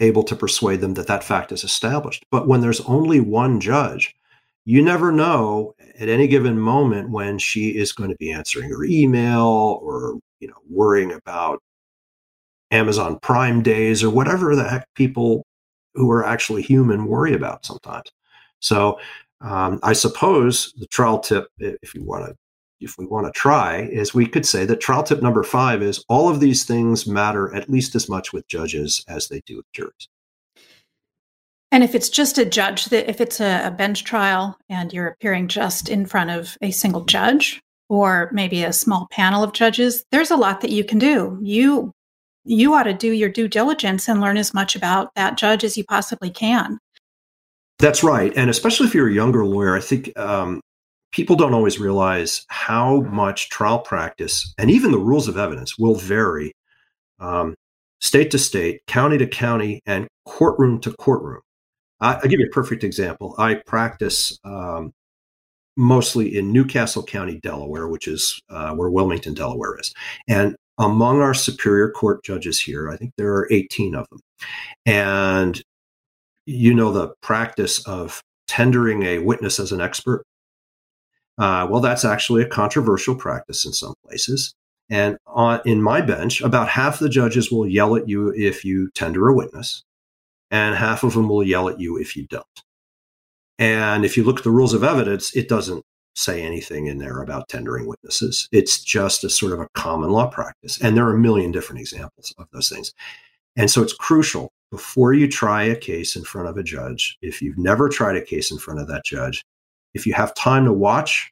[0.00, 2.24] able to persuade them that that fact is established.
[2.30, 4.14] But when there's only one judge,
[4.66, 8.84] you never know at any given moment when she is going to be answering her
[8.84, 11.62] email or you know worrying about
[12.72, 15.46] Amazon Prime days or whatever the heck people
[15.94, 18.10] who are actually human worry about sometimes.
[18.60, 18.98] So
[19.40, 22.36] um, I suppose the trial tip, if you want to,
[22.80, 26.04] if we want to try, is we could say that trial tip number five is
[26.08, 29.72] all of these things matter at least as much with judges as they do with
[29.72, 30.08] juries.
[31.76, 35.90] And if it's just a judge, if it's a, bench trial and you're appearing just
[35.90, 37.60] in front of a single judge
[37.90, 41.38] or maybe a small panel of judges, there's a lot that you can do.
[41.42, 41.92] You
[42.46, 45.76] you ought to do your due diligence and learn as much about that judge as
[45.76, 46.78] you possibly can.
[47.78, 50.62] That's right, and especially if you're a younger lawyer, I think um,
[51.12, 55.96] people don't always realize how much trial practice and even the rules of evidence will
[55.96, 56.54] vary
[57.20, 57.54] um,
[58.00, 61.42] state to state, county to county, and courtroom to courtroom.
[62.00, 63.34] I, will give you a perfect example.
[63.38, 64.92] I practice um,
[65.76, 69.94] mostly in New Castle County, Delaware, which is uh, where Wilmington, Delaware is.
[70.28, 74.20] And among our Superior Court judges here, I think there are 18 of them.
[74.84, 75.62] And
[76.46, 80.24] you know the practice of tendering a witness as an expert.
[81.38, 84.54] Uh, well, that's actually a controversial practice in some places.
[84.88, 88.90] And on, in my bench, about half the judges will yell at you if you
[88.94, 89.82] tender a witness
[90.50, 92.44] and half of them will yell at you if you don't.
[93.58, 97.20] And if you look at the rules of evidence, it doesn't say anything in there
[97.20, 98.48] about tendering witnesses.
[98.52, 100.80] It's just a sort of a common law practice.
[100.80, 102.92] And there are a million different examples of those things.
[103.56, 107.40] And so it's crucial before you try a case in front of a judge, if
[107.40, 109.44] you've never tried a case in front of that judge,
[109.94, 111.30] if you have time to watch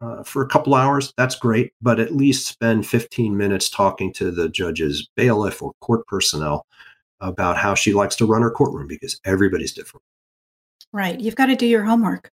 [0.00, 4.30] uh, for a couple hours, that's great, but at least spend 15 minutes talking to
[4.30, 6.66] the judge's bailiff or court personnel
[7.20, 10.02] about how she likes to run her courtroom because everybody's different.
[10.92, 11.18] Right.
[11.20, 12.30] You've got to do your homework.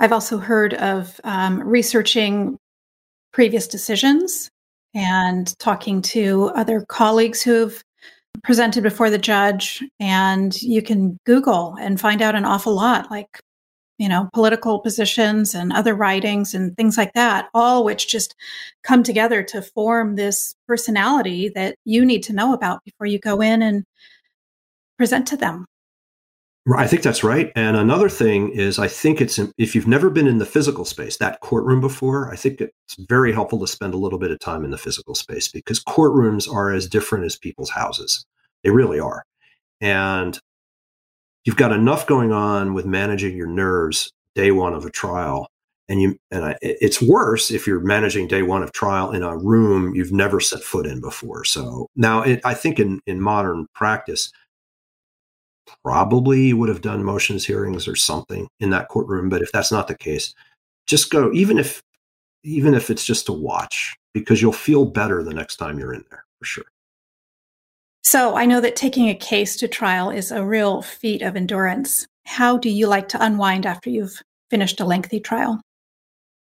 [0.00, 2.58] I've also heard of um, researching
[3.32, 4.50] previous decisions
[4.94, 7.82] and talking to other colleagues who've
[8.44, 9.82] presented before the judge.
[9.98, 13.40] And you can Google and find out an awful lot, like
[13.98, 18.34] you know, political positions and other writings and things like that, all which just
[18.84, 23.40] come together to form this personality that you need to know about before you go
[23.40, 23.84] in and
[24.96, 25.66] present to them.
[26.76, 27.50] I think that's right.
[27.56, 31.16] And another thing is, I think it's if you've never been in the physical space,
[31.16, 34.64] that courtroom before, I think it's very helpful to spend a little bit of time
[34.64, 38.26] in the physical space because courtrooms are as different as people's houses.
[38.64, 39.24] They really are.
[39.80, 40.38] And
[41.44, 45.48] you've got enough going on with managing your nerves day one of a trial
[45.88, 49.36] and you and I, it's worse if you're managing day one of trial in a
[49.36, 51.44] room you've never set foot in before.
[51.44, 54.30] So now it, i think in in modern practice
[55.84, 59.72] probably you would have done motions hearings or something in that courtroom but if that's
[59.72, 60.34] not the case
[60.86, 61.82] just go even if
[62.44, 66.04] even if it's just to watch because you'll feel better the next time you're in
[66.10, 66.64] there for sure
[68.08, 72.06] so I know that taking a case to trial is a real feat of endurance.
[72.24, 75.60] How do you like to unwind after you've finished a lengthy trial?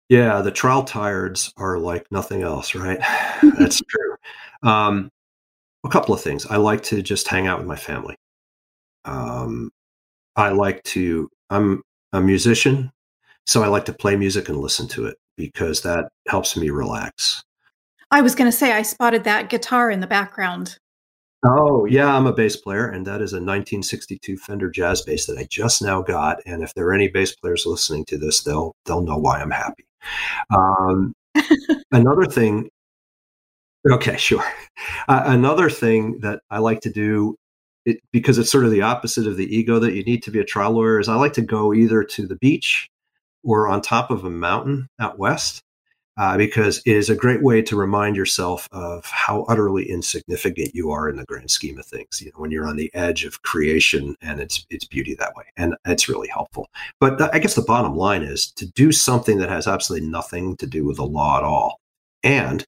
[0.07, 2.99] Yeah, the trial tireds are like nothing else, right?
[3.57, 4.15] That's true.
[4.61, 5.09] Um,
[5.83, 6.45] a couple of things.
[6.45, 8.15] I like to just hang out with my family.
[9.05, 9.71] Um,
[10.35, 11.81] I like to, I'm
[12.13, 12.91] a musician,
[13.47, 17.43] so I like to play music and listen to it because that helps me relax.
[18.11, 20.77] I was going to say, I spotted that guitar in the background.
[21.47, 25.37] Oh, yeah, I'm a bass player, and that is a 1962 Fender Jazz bass that
[25.37, 26.39] I just now got.
[26.47, 29.51] And if there are any bass players listening to this, they'll they'll know why I'm
[29.51, 29.85] happy.
[30.49, 31.13] Um,
[31.91, 32.69] another thing,
[33.89, 34.43] okay, sure.
[35.07, 37.35] Uh, another thing that I like to do,
[37.85, 40.39] it, because it's sort of the opposite of the ego that you need to be
[40.39, 42.89] a trial lawyer, is I like to go either to the beach
[43.43, 45.61] or on top of a mountain out west
[46.17, 50.91] uh, because it is a great way to remind yourself of how utterly insignificant you
[50.91, 52.21] are in the grand scheme of things.
[52.21, 55.45] You know, when you're on the edge of creation and its its beauty that way,
[55.57, 56.69] and it's really helpful.
[56.99, 60.67] But I guess the bottom line is to do something that has absolutely nothing to
[60.67, 61.79] do with the law at all,
[62.23, 62.65] and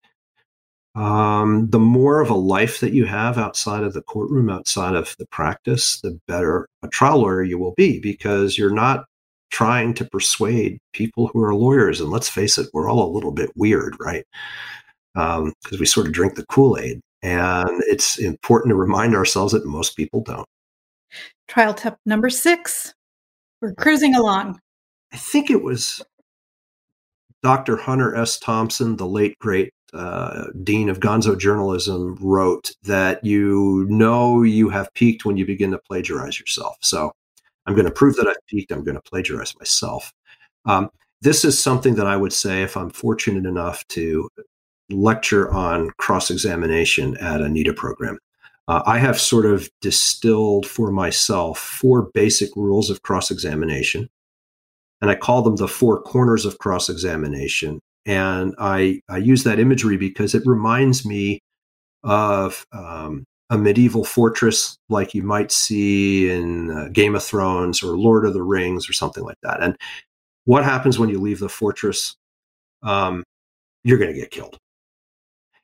[0.98, 5.16] um, the more of a life that you have outside of the courtroom, outside of
[5.20, 9.06] the practice, the better a trial lawyer you will be because you're not
[9.50, 12.02] trying to persuade people who are lawyers.
[12.02, 14.26] And let's face it, we're all a little bit weird, right?
[15.14, 17.02] Because um, we sort of drink the Kool Aid.
[17.24, 20.46] And it's important to remind ourselves that most people don't.
[21.48, 22.94] Trial tip number six.
[23.62, 24.60] We're cruising along.
[25.12, 26.02] I think it was
[27.42, 27.78] Dr.
[27.78, 28.38] Hunter S.
[28.38, 34.94] Thompson, the late great uh, dean of gonzo journalism, wrote that you know you have
[34.94, 36.76] peaked when you begin to plagiarize yourself.
[36.82, 37.14] So
[37.68, 38.72] I'm going to prove that I've peaked.
[38.72, 40.12] I'm going to plagiarize myself.
[40.66, 40.90] Um,
[41.22, 44.30] this is something that I would say if I'm fortunate enough to
[44.90, 48.18] lecture on cross examination at a NITA program.
[48.68, 54.10] Uh, I have sort of distilled for myself four basic rules of cross examination,
[55.02, 57.80] and I call them the four corners of cross examination.
[58.06, 61.42] And I, I use that imagery because it reminds me
[62.04, 67.98] of um, a medieval fortress like you might see in uh, Game of Thrones or
[67.98, 69.64] Lord of the Rings or something like that.
[69.64, 69.78] And
[70.46, 72.16] what happens when you leave the fortress?
[72.84, 73.24] Um,
[73.84, 74.58] you're going to get killed.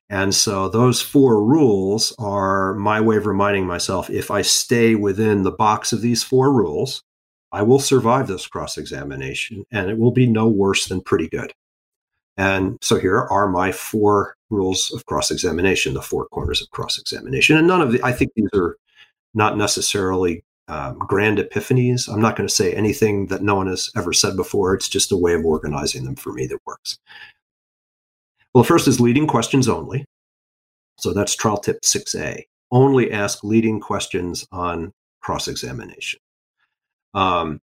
[0.10, 5.44] And so those four rules are my way of reminding myself if I stay within
[5.44, 7.02] the box of these four rules,
[7.52, 11.54] I will survive this cross examination and it will be no worse than pretty good.
[12.38, 16.98] And so here are my four rules of cross examination, the four corners of cross
[16.98, 17.58] examination.
[17.58, 18.78] And none of the, I think these are
[19.34, 22.12] not necessarily um, grand epiphanies.
[22.12, 24.74] I'm not going to say anything that no one has ever said before.
[24.74, 26.98] It's just a way of organizing them for me that works.
[28.54, 30.06] Well, the first is leading questions only.
[30.98, 32.44] So that's trial tip 6A.
[32.72, 36.20] Only ask leading questions on cross examination.
[37.14, 37.60] Um,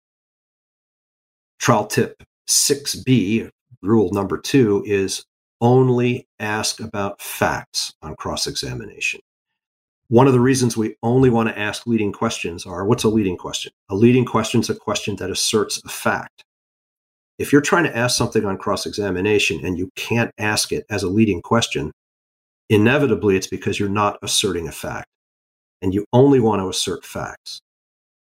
[1.59, 3.51] trial tip 6B,
[3.83, 5.25] rule number two, is
[5.61, 9.21] only ask about facts on cross examination.
[10.09, 13.37] One of the reasons we only want to ask leading questions are what's a leading
[13.37, 13.73] question?
[13.91, 16.43] A leading question is a question that asserts a fact.
[17.39, 21.03] If you're trying to ask something on cross examination and you can't ask it as
[21.03, 21.93] a leading question,
[22.69, 25.07] inevitably it's because you're not asserting a fact
[25.81, 27.61] and you only want to assert facts.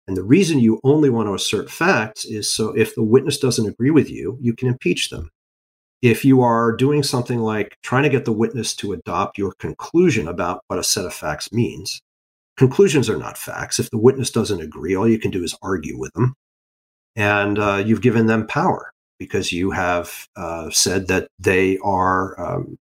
[0.07, 3.67] And the reason you only want to assert facts is so if the witness doesn't
[3.67, 5.31] agree with you, you can impeach them
[6.03, 10.27] if you are doing something like trying to get the witness to adopt your conclusion
[10.29, 12.01] about what a set of facts means,
[12.57, 13.79] conclusions are not facts.
[13.79, 16.35] If the witness doesn't agree, all you can do is argue with them.
[17.17, 22.79] And uh, you've given them power because you have uh, said that they are um,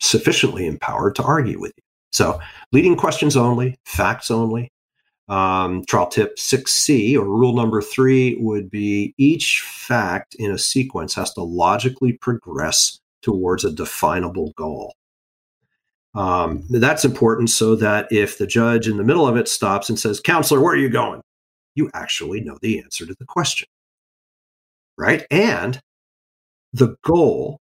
[0.00, 1.82] sufficiently empowered to argue with you.
[2.10, 2.40] So,
[2.72, 4.70] leading questions only, facts only,
[5.32, 11.14] um, trial tip 6C or rule number three would be each fact in a sequence
[11.14, 14.94] has to logically progress towards a definable goal.
[16.14, 19.98] Um, that's important so that if the judge in the middle of it stops and
[19.98, 21.22] says, Counselor, where are you going?
[21.74, 23.68] You actually know the answer to the question.
[24.98, 25.24] Right?
[25.30, 25.80] And
[26.74, 27.58] the goal,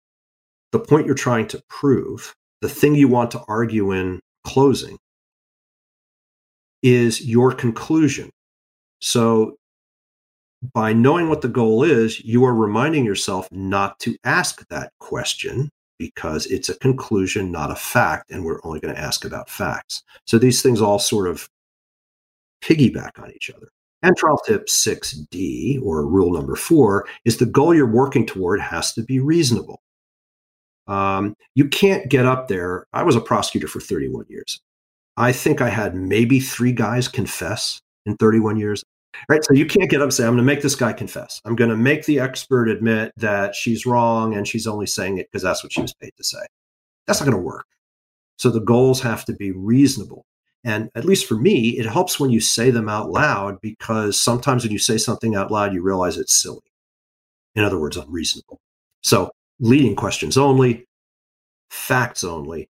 [0.72, 4.98] the point you're trying to prove, the thing you want to argue in closing
[6.84, 8.30] is your conclusion.
[9.02, 9.56] So,
[10.74, 15.70] by knowing what the goal is, you are reminding yourself not to ask that question
[15.98, 20.04] because it's a conclusion, not a fact, and we're only going to ask about facts.
[20.26, 21.50] So, these things all sort of
[22.62, 23.70] piggyback on each other.
[24.02, 28.94] And trial tip 6D, or rule number four, is the goal you're working toward has
[28.94, 29.82] to be reasonable.
[30.88, 32.88] Um, you can't get up there.
[32.94, 34.60] I was a prosecutor for 31 years.
[35.20, 38.84] I think I had maybe three guys confess in 31 years.
[39.28, 39.44] Right.
[39.44, 41.42] So you can't get up and say, I'm going to make this guy confess.
[41.44, 45.28] I'm going to make the expert admit that she's wrong and she's only saying it
[45.30, 46.40] because that's what she was paid to say.
[47.06, 47.66] That's not going to work.
[48.38, 50.26] So the goals have to be reasonable.
[50.64, 54.64] And at least for me, it helps when you say them out loud because sometimes
[54.64, 56.62] when you say something out loud, you realize it's silly.
[57.56, 58.60] In other words, unreasonable.
[59.04, 60.86] So leading questions only,
[61.70, 62.70] facts only,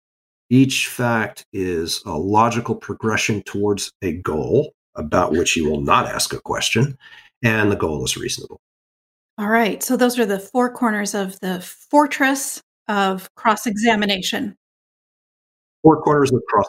[0.51, 6.33] each fact is a logical progression towards a goal about which you will not ask
[6.33, 6.99] a question,
[7.43, 8.61] and the goal is reasonable.
[9.39, 9.83] All right.
[9.83, 14.57] So those are the four corners of the fortress of cross examination.
[15.83, 16.67] Four corners of cross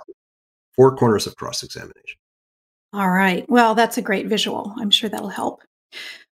[0.76, 2.18] four corners of cross examination.
[2.94, 3.50] All right.
[3.50, 4.74] Well, that's a great visual.
[4.78, 5.64] I'm sure that'll help.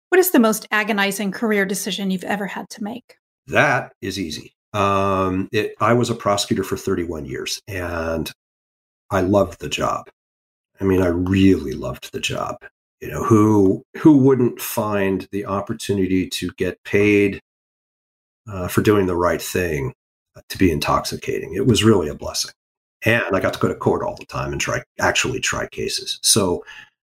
[0.09, 3.17] What is the most agonizing career decision you've ever had to make?
[3.47, 4.53] That is easy.
[4.73, 8.31] Um, it, I was a prosecutor for 31 years and
[9.09, 10.09] I loved the job.
[10.79, 12.57] I mean, I really loved the job.
[13.01, 17.39] You know, who who wouldn't find the opportunity to get paid
[18.51, 19.93] uh, for doing the right thing
[20.49, 21.53] to be intoxicating?
[21.53, 22.51] It was really a blessing,
[23.05, 26.19] and I got to go to court all the time and try actually try cases.
[26.23, 26.65] So,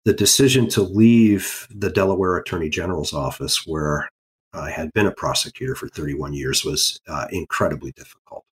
[0.06, 4.08] the decision to leave the Delaware Attorney General's office, where
[4.54, 8.44] I had been a prosecutor for 31 years was uh, incredibly difficult.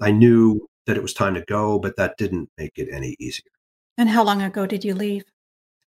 [0.00, 3.50] I knew that it was time to go, but that didn't make it any easier.
[3.98, 5.24] And how long ago did you leave?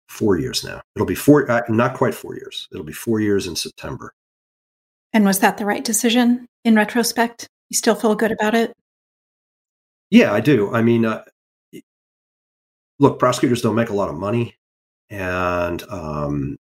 [0.08, 0.82] Four years now.
[0.96, 2.68] It'll be four, uh, not quite four years.
[2.72, 4.14] It'll be four years in September.
[5.14, 7.48] And was that the right decision in retrospect?
[7.70, 8.74] You still feel good about it?
[10.10, 10.74] Yeah, I do.
[10.74, 11.24] I mean, uh,
[12.98, 14.56] look, prosecutors don't make a lot of money.
[15.10, 16.58] And um,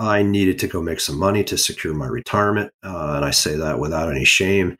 [0.00, 2.72] I needed to go make some money to secure my retirement.
[2.82, 4.78] Uh, and I say that without any shame.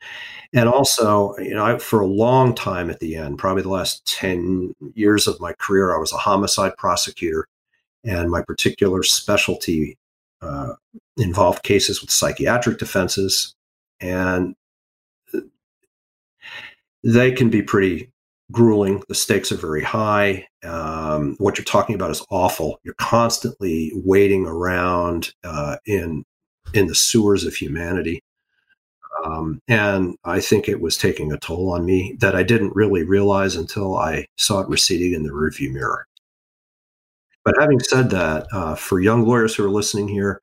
[0.51, 4.03] And also, you know, I, for a long time at the end, probably the last
[4.07, 7.47] 10 years of my career, I was a homicide prosecutor.
[8.03, 9.95] And my particular specialty
[10.41, 10.73] uh,
[11.17, 13.53] involved cases with psychiatric defenses.
[13.99, 14.55] And
[17.03, 18.09] they can be pretty
[18.51, 19.03] grueling.
[19.07, 20.47] The stakes are very high.
[20.63, 22.79] Um, what you're talking about is awful.
[22.83, 26.23] You're constantly waiting around uh, in
[26.73, 28.23] in the sewers of humanity.
[29.25, 33.03] Um, and I think it was taking a toll on me that I didn't really
[33.03, 36.07] realize until I saw it receding in the rearview mirror.
[37.43, 40.41] But having said that, uh, for young lawyers who are listening here,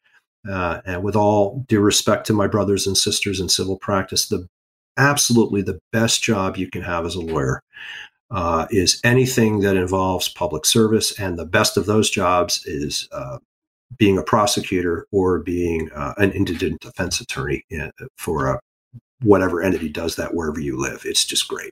[0.49, 4.49] uh, and with all due respect to my brothers and sisters in civil practice, the
[4.99, 7.63] absolutely the best job you can have as a lawyer
[8.31, 13.39] uh, is anything that involves public service, and the best of those jobs is uh,
[13.97, 17.89] being a prosecutor or being uh, an indigent defense attorney uh,
[18.19, 18.59] for uh,
[19.23, 21.03] whatever entity does that wherever you live.
[21.05, 21.71] It's just great.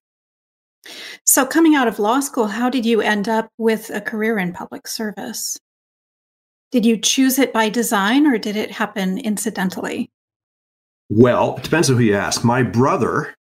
[1.25, 4.53] So, coming out of law school, how did you end up with a career in
[4.53, 5.59] public service?
[6.71, 10.11] Did you choose it by design or did it happen incidentally?
[11.09, 12.45] Well, it depends on who you ask.
[12.45, 13.35] My brother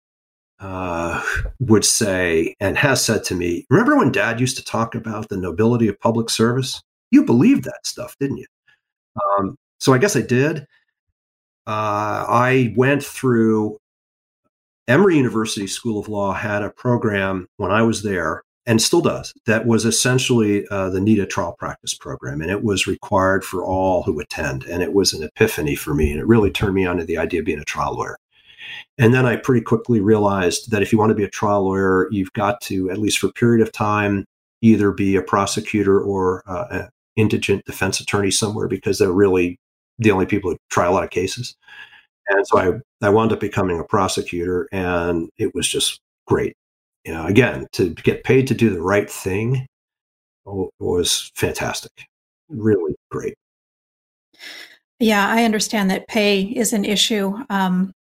[0.60, 1.22] uh,
[1.60, 5.36] would say and has said to me, Remember when dad used to talk about the
[5.36, 6.80] nobility of public service?
[7.10, 8.46] You believed that stuff, didn't you?
[9.38, 10.66] Um, so I guess I did.
[11.66, 13.78] Uh, I went through
[14.88, 19.32] Emory University School of Law had a program when I was there, and still does,
[19.46, 22.40] that was essentially uh, the NITA trial practice program.
[22.40, 24.64] And it was required for all who attend.
[24.64, 26.10] And it was an epiphany for me.
[26.10, 28.18] And it really turned me on to the idea of being a trial lawyer.
[28.98, 32.08] And then I pretty quickly realized that if you want to be a trial lawyer,
[32.10, 34.24] you've got to, at least for a period of time,
[34.62, 39.58] either be a prosecutor or uh, an indigent defense attorney somewhere because they're really
[39.98, 41.54] the only people who try a lot of cases.
[42.28, 46.56] And so I, I wound up becoming a prosecutor, and it was just great.
[47.06, 49.66] You know, again, to get paid to do the right thing
[50.44, 51.92] was fantastic,
[52.48, 53.34] really great.
[54.98, 57.32] Yeah, I understand that pay is an issue.
[57.48, 57.92] Um,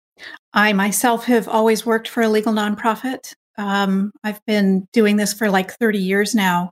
[0.52, 3.32] I myself have always worked for a legal nonprofit.
[3.58, 6.70] Um, I've been doing this for like 30 years now.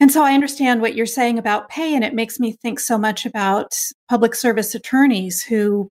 [0.00, 2.98] And so I understand what you're saying about pay, and it makes me think so
[2.98, 3.78] much about
[4.10, 5.88] public service attorneys who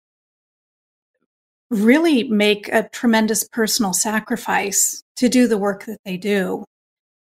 [1.71, 6.63] really make a tremendous personal sacrifice to do the work that they do.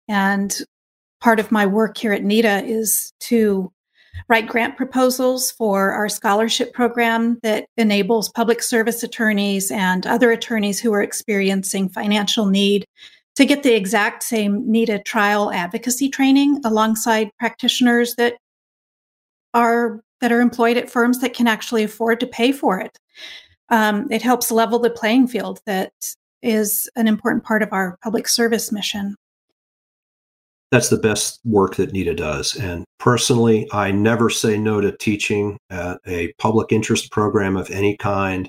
[0.07, 0.55] And
[1.21, 3.71] part of my work here at NITA is to
[4.27, 10.79] write grant proposals for our scholarship program that enables public service attorneys and other attorneys
[10.79, 12.85] who are experiencing financial need
[13.35, 18.35] to get the exact same NITA trial advocacy training alongside practitioners that
[19.53, 22.99] are that are employed at firms that can actually afford to pay for it.
[23.69, 25.93] Um, it helps level the playing field that
[26.41, 29.15] is an important part of our public service mission
[30.71, 32.55] that's the best work that NITA does.
[32.55, 37.97] And personally, I never say no to teaching at a public interest program of any
[37.97, 38.47] kind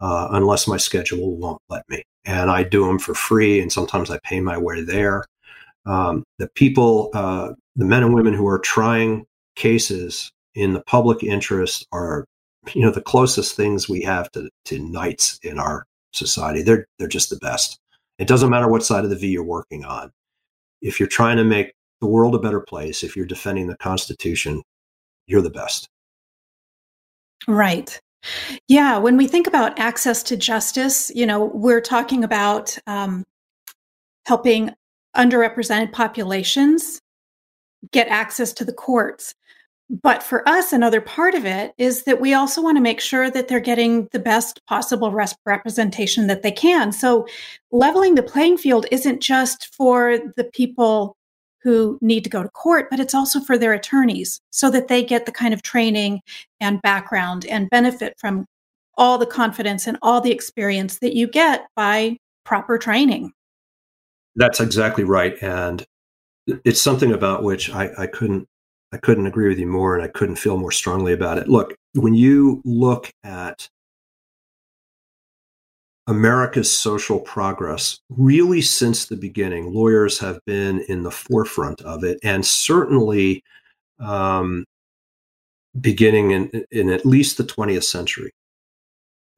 [0.00, 2.02] uh, unless my schedule won't let me.
[2.24, 5.24] And I do them for free, and sometimes I pay my way there.
[5.86, 9.24] Um, the people, uh, the men and women who are trying
[9.56, 12.24] cases in the public interest are,
[12.74, 16.62] you know, the closest things we have to, to knights in our society.
[16.62, 17.78] They're they're just the best.
[18.18, 20.12] It doesn't matter what side of the V you're working on
[20.82, 24.62] if you're trying to make the world a better place, if you're defending the Constitution,
[25.26, 25.88] you're the best.
[27.46, 28.00] Right.
[28.68, 28.98] Yeah.
[28.98, 33.24] When we think about access to justice, you know, we're talking about um,
[34.26, 34.70] helping
[35.16, 37.00] underrepresented populations
[37.92, 39.34] get access to the courts.
[39.90, 43.28] But for us, another part of it is that we also want to make sure
[43.28, 45.10] that they're getting the best possible
[45.44, 46.92] representation that they can.
[46.92, 47.26] So,
[47.72, 51.16] leveling the playing field isn't just for the people
[51.62, 55.02] who need to go to court, but it's also for their attorneys so that they
[55.02, 56.20] get the kind of training
[56.60, 58.46] and background and benefit from
[58.96, 63.32] all the confidence and all the experience that you get by proper training.
[64.36, 65.34] That's exactly right.
[65.42, 65.84] And
[66.64, 68.48] it's something about which I, I couldn't
[68.92, 71.48] I couldn't agree with you more and I couldn't feel more strongly about it.
[71.48, 73.68] Look, when you look at
[76.06, 82.18] America's social progress, really since the beginning, lawyers have been in the forefront of it,
[82.24, 83.44] and certainly
[84.00, 84.64] um,
[85.80, 88.32] beginning in, in at least the 20th century.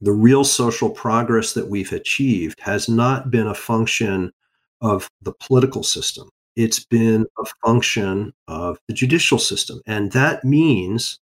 [0.00, 4.32] The real social progress that we've achieved has not been a function
[4.80, 6.30] of the political system.
[6.57, 9.80] It's been a function of the judicial system.
[9.86, 11.18] And that means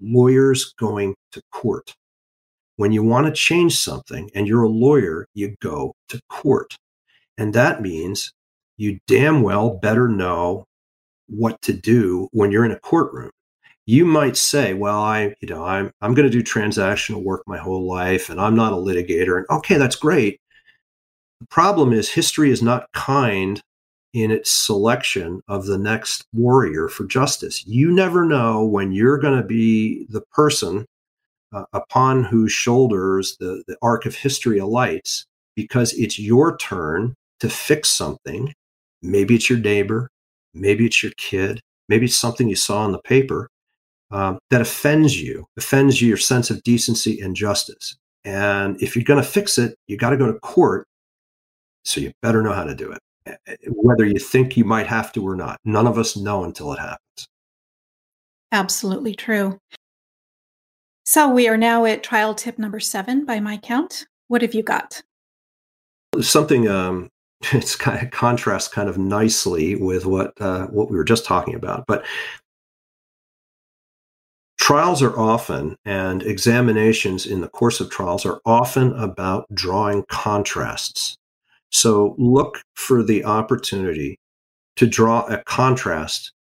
[0.00, 1.94] lawyers going to court.
[2.76, 6.76] When you want to change something and you're a lawyer, you go to court.
[7.36, 8.32] And that means
[8.78, 10.64] you damn well better know
[11.28, 13.30] what to do when you're in a courtroom.
[13.86, 17.58] You might say, well, I, you know, I'm, I'm going to do transactional work my
[17.58, 19.36] whole life and I'm not a litigator.
[19.36, 20.40] And okay, that's great.
[21.40, 23.60] The problem is history is not kind
[24.12, 27.64] in its selection of the next warrior for justice.
[27.66, 30.86] You never know when you're going to be the person
[31.52, 37.48] uh, upon whose shoulders the, the arc of history alights because it's your turn to
[37.48, 38.52] fix something.
[39.02, 40.08] Maybe it's your neighbor,
[40.54, 43.48] maybe it's your kid, maybe it's something you saw in the paper
[44.10, 47.96] um, that offends you, offends your sense of decency and justice.
[48.24, 50.86] And if you're going to fix it, you got to go to court.
[51.84, 52.98] So you better know how to do it,
[53.66, 55.58] whether you think you might have to or not.
[55.64, 57.28] None of us know until it happens.
[58.52, 59.58] Absolutely true.
[61.04, 64.06] So we are now at trial tip number seven by my count.
[64.28, 65.02] What have you got?
[66.20, 67.10] Something um,
[67.52, 71.54] it's kind of contrasts kind of nicely with what uh, what we were just talking
[71.54, 71.86] about.
[71.86, 72.04] But
[74.58, 81.16] trials are often and examinations in the course of trials are often about drawing contrasts.
[81.70, 84.18] So look for the opportunity
[84.76, 86.32] to draw a contrast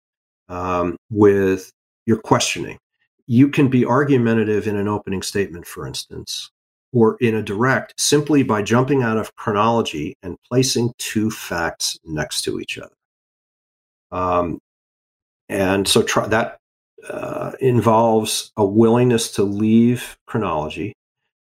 [0.49, 1.71] um, with
[2.07, 2.79] your questioning.
[3.27, 6.51] You can be argumentative in an opening statement, for instance,
[6.93, 12.43] or in a direct simply by jumping out of chronology and placing two facts next
[12.43, 12.95] to each other.
[14.11, 14.59] Um,
[15.51, 16.59] and so try, that
[17.09, 20.95] uh, involves a willingness to leave chronology,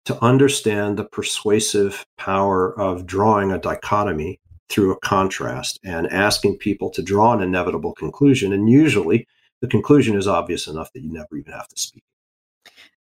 [0.05, 4.39] to understand the persuasive power of drawing a dichotomy
[4.69, 8.51] through a contrast and asking people to draw an inevitable conclusion.
[8.53, 9.27] And usually
[9.61, 12.03] the conclusion is obvious enough that you never even have to speak.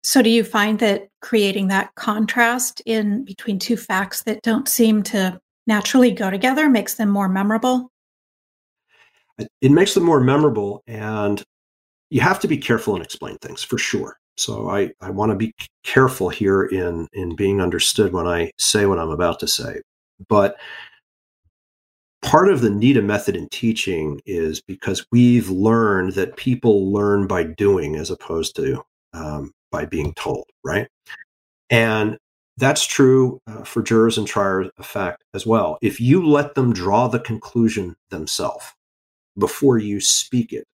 [0.03, 5.03] So, do you find that creating that contrast in between two facts that don't seem
[5.03, 7.91] to naturally go together makes them more memorable?
[9.37, 11.43] It makes them more memorable, and
[12.09, 14.17] you have to be careful and explain things for sure.
[14.41, 18.85] So, I, I want to be careful here in in being understood when I say
[18.85, 19.81] what I'm about to say.
[20.27, 20.57] But
[22.21, 27.43] part of the NITA method in teaching is because we've learned that people learn by
[27.43, 28.81] doing as opposed to
[29.13, 30.87] um, by being told, right?
[31.69, 32.17] And
[32.57, 35.77] that's true uh, for jurors and trier fact as well.
[35.81, 38.65] If you let them draw the conclusion themselves
[39.37, 40.65] before you speak it,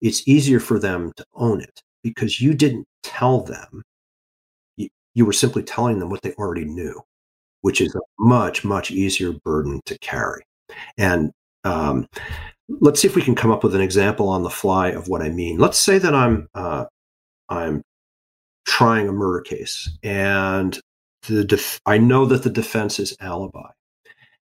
[0.00, 3.82] it's easier for them to own it because you didn't tell them.
[4.76, 7.00] You, you were simply telling them what they already knew,
[7.62, 10.42] which is a much, much easier burden to carry.
[10.96, 11.32] And
[11.64, 12.06] um,
[12.68, 15.22] let's see if we can come up with an example on the fly of what
[15.22, 15.58] I mean.
[15.58, 16.86] Let's say that I'm uh,
[17.48, 17.82] I'm
[18.66, 20.78] trying a murder case, and
[21.28, 23.70] the def- I know that the defense is alibi,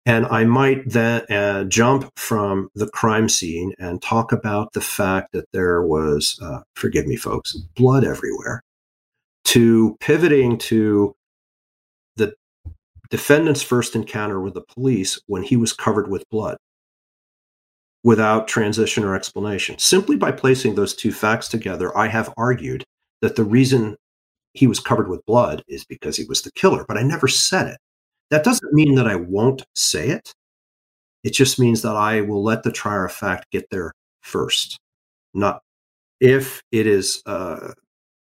[0.06, 5.32] and I might then uh, jump from the crime scene and talk about the fact
[5.32, 8.62] that there was, uh, forgive me, folks, blood everywhere,
[9.46, 11.16] to pivoting to
[12.18, 12.34] the
[13.10, 16.58] defendant's first encounter with the police when he was covered with blood
[18.04, 19.78] without transition or explanation.
[19.80, 22.84] Simply by placing those two facts together, I have argued
[23.22, 23.96] that the reason
[24.54, 27.68] he was covered with blood is because he was the killer, but I never said
[27.68, 27.78] it.
[28.34, 30.34] That doesn't mean that I won't say it.
[31.24, 34.80] It just means that I will let the trier of fact get there first,
[35.36, 35.62] not
[36.20, 37.74] if it is uh,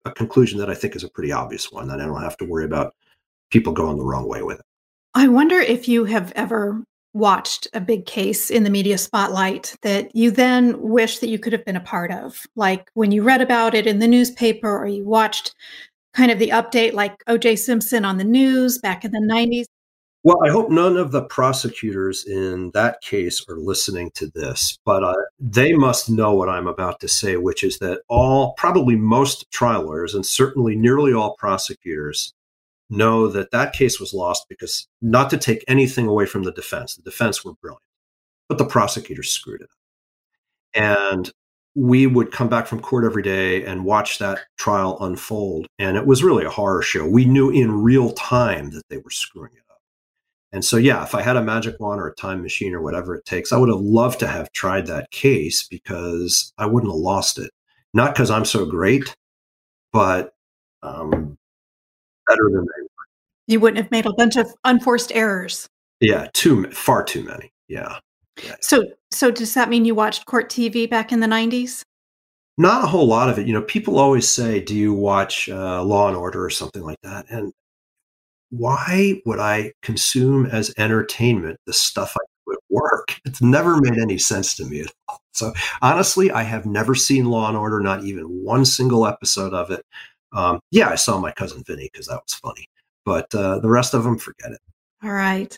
[0.03, 2.45] a conclusion that I think is a pretty obvious one, then I don't have to
[2.45, 2.93] worry about
[3.51, 4.65] people going the wrong way with it.
[5.13, 6.83] I wonder if you have ever
[7.13, 11.53] watched a big case in the media spotlight that you then wish that you could
[11.53, 14.87] have been a part of, like when you read about it in the newspaper or
[14.87, 15.55] you watched
[16.13, 19.67] kind of the update like OJ Simpson on the news back in the 90s?
[20.25, 25.03] Well, I hope none of the prosecutors in that case are listening to this, but
[25.03, 29.45] uh, they must know what I'm about to say, which is that all, probably most
[29.51, 32.33] trial lawyers, and certainly nearly all prosecutors,
[32.89, 36.95] know that that case was lost because, not to take anything away from the defense,
[36.95, 37.83] the defense were brilliant,
[38.49, 39.77] but the prosecutors screwed it up.
[40.73, 41.31] And
[41.75, 45.67] we would come back from court every day and watch that trial unfold.
[45.77, 47.05] And it was really a horror show.
[47.05, 49.64] We knew in real time that they were screwing it.
[50.55, 53.13] And so, yeah, if I had a magic wand or a time machine or whatever
[53.13, 56.97] it takes, I would have loved to have tried that case because I wouldn't have
[56.97, 57.51] lost it.
[57.93, 59.13] Not because I'm so great,
[59.91, 60.33] but
[60.81, 61.37] um,
[62.25, 63.05] better than they were.
[63.47, 65.67] You wouldn't have made a bunch of unforced errors.
[65.99, 67.51] Yeah, too far too many.
[67.67, 67.99] Yeah.
[68.61, 71.81] So, so does that mean you watched court TV back in the '90s?
[72.57, 73.45] Not a whole lot of it.
[73.45, 76.99] You know, people always say, "Do you watch uh, Law and Order or something like
[77.03, 77.51] that?" And
[78.49, 83.19] why would I consume as entertainment the stuff I do at work?
[83.25, 85.19] It's never made any sense to me at all.
[85.33, 89.71] So honestly, I have never seen Law and Order, not even one single episode of
[89.71, 89.83] it.
[90.31, 92.67] Um, yeah, I saw my cousin Vinny because that was funny,
[93.03, 94.59] but uh, the rest of them, forget it.
[95.03, 95.57] All right.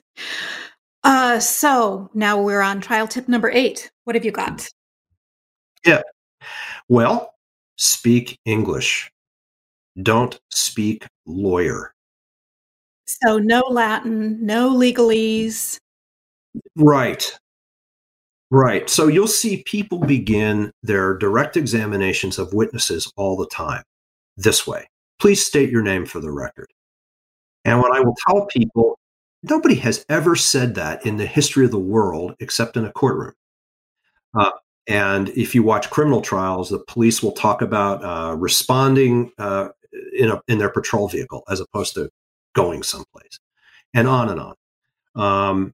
[1.04, 3.92] Uh, so now we're on trial tip number eight.
[4.06, 4.68] What have you got?
[5.86, 6.02] Yeah.
[6.90, 7.34] Well,
[7.78, 9.12] speak English.
[10.02, 11.94] Don't speak lawyer.
[13.08, 15.80] So no Latin, no legalese.
[16.76, 17.38] Right.
[18.51, 18.89] Right.
[18.89, 23.84] So you'll see people begin their direct examinations of witnesses all the time
[24.36, 24.88] this way.
[25.20, 26.68] Please state your name for the record.
[27.66, 28.97] And what I will tell people,
[29.43, 33.34] nobody has ever said that in the history of the world except in a courtroom.
[34.34, 34.51] Uh,
[34.88, 39.70] and if you watch criminal trials, the police will talk about uh, responding uh,
[40.14, 42.10] in, a, in their patrol vehicle as opposed to
[42.58, 43.39] going someplace,
[43.93, 44.55] and on and on.
[45.16, 45.74] Um,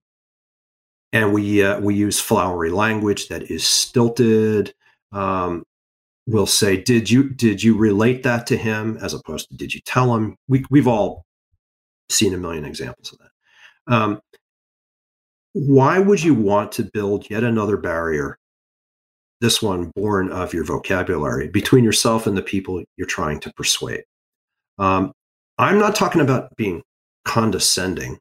[1.14, 4.74] and we uh, we use flowery language that is stilted.
[5.12, 5.64] Um,
[6.28, 9.82] we'll say, "Did you did you relate that to him?" as opposed to "Did you
[9.86, 11.26] tell him?" We we've all
[12.10, 13.94] seen a million examples of that.
[13.96, 14.22] Um,
[15.54, 18.38] why would you want to build yet another barrier?
[19.40, 24.04] This one born of your vocabulary between yourself and the people you're trying to persuade.
[24.80, 25.14] Um,
[25.64, 26.84] I'm not talking about being
[27.26, 28.20] condescending,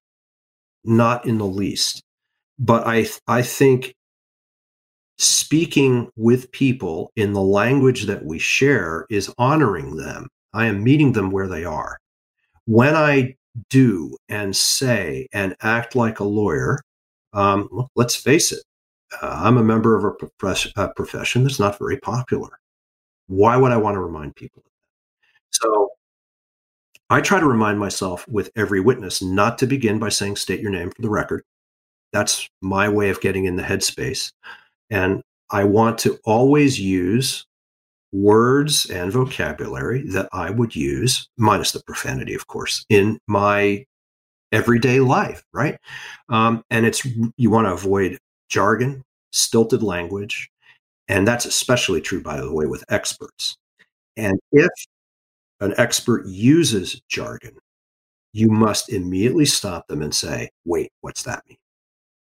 [0.84, 2.02] not in the least
[2.62, 3.94] but I I think
[5.18, 10.28] speaking with people in the language that we share is honoring them.
[10.54, 11.98] I am meeting them where they are.
[12.66, 13.34] When I
[13.68, 16.80] do and say and act like a lawyer,
[17.32, 18.62] um, let's face it,
[19.20, 22.58] uh, I'm a member of a, a profession that's not very popular.
[23.26, 24.60] Why would I want to remind people?
[24.60, 25.66] Of that?
[25.66, 25.88] So
[27.10, 30.70] I try to remind myself with every witness not to begin by saying, state your
[30.70, 31.42] name for the record.
[32.12, 34.32] That's my way of getting in the headspace.
[34.90, 37.46] And I want to always use
[38.12, 43.84] words and vocabulary that I would use, minus the profanity, of course, in my
[44.52, 45.78] everyday life, right?
[46.28, 50.50] Um, and it's you want to avoid jargon, stilted language,
[51.08, 53.56] and that's especially true, by the way, with experts.
[54.16, 54.70] And if
[55.62, 57.56] an expert uses jargon,
[58.32, 61.58] you must immediately stop them and say, "Wait, what's that mean?"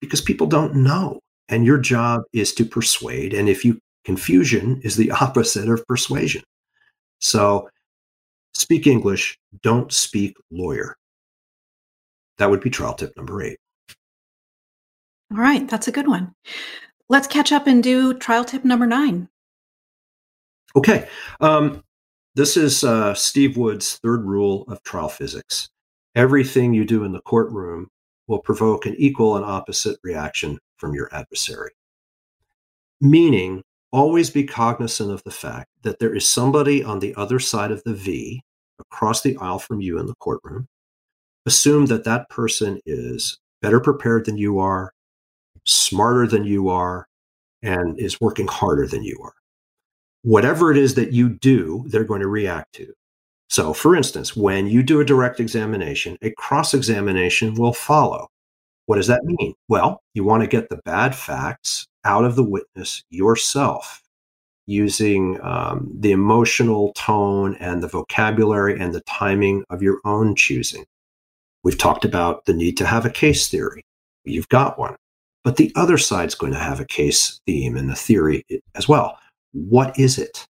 [0.01, 1.21] because people don't know.
[1.49, 3.35] And your job is to persuade.
[3.35, 6.43] And if you confusion is the opposite of persuasion.
[7.21, 7.69] So
[8.55, 10.97] speak English, don't speak lawyer.
[12.39, 13.59] That would be trial tip number eight.
[15.33, 16.33] All right, that's a good one.
[17.09, 19.29] Let's catch up and do trial tip number nine.
[20.75, 21.09] Okay.
[21.41, 21.83] Um,
[22.41, 25.69] this is uh, Steve Wood's third rule of trial physics.
[26.15, 27.89] Everything you do in the courtroom
[28.29, 31.73] will provoke an equal and opposite reaction from your adversary.
[32.99, 33.63] Meaning,
[33.93, 37.85] always be cognizant of the fact that there is somebody on the other side of
[37.85, 38.43] the V
[38.79, 40.67] across the aisle from you in the courtroom.
[41.45, 44.95] Assume that that person is better prepared than you are,
[45.67, 47.07] smarter than you are,
[47.63, 49.35] and is working harder than you are.
[50.23, 52.93] Whatever it is that you do, they're going to react to.
[53.49, 58.29] So, for instance, when you do a direct examination, a cross examination will follow.
[58.87, 59.55] What does that mean?
[59.69, 64.03] Well, you want to get the bad facts out of the witness yourself
[64.67, 70.85] using um, the emotional tone and the vocabulary and the timing of your own choosing.
[71.63, 73.85] We've talked about the need to have a case theory.
[74.25, 74.97] You've got one.
[75.43, 78.45] But the other side's going to have a case theme and a theory
[78.75, 79.19] as well.
[79.53, 80.47] What is it?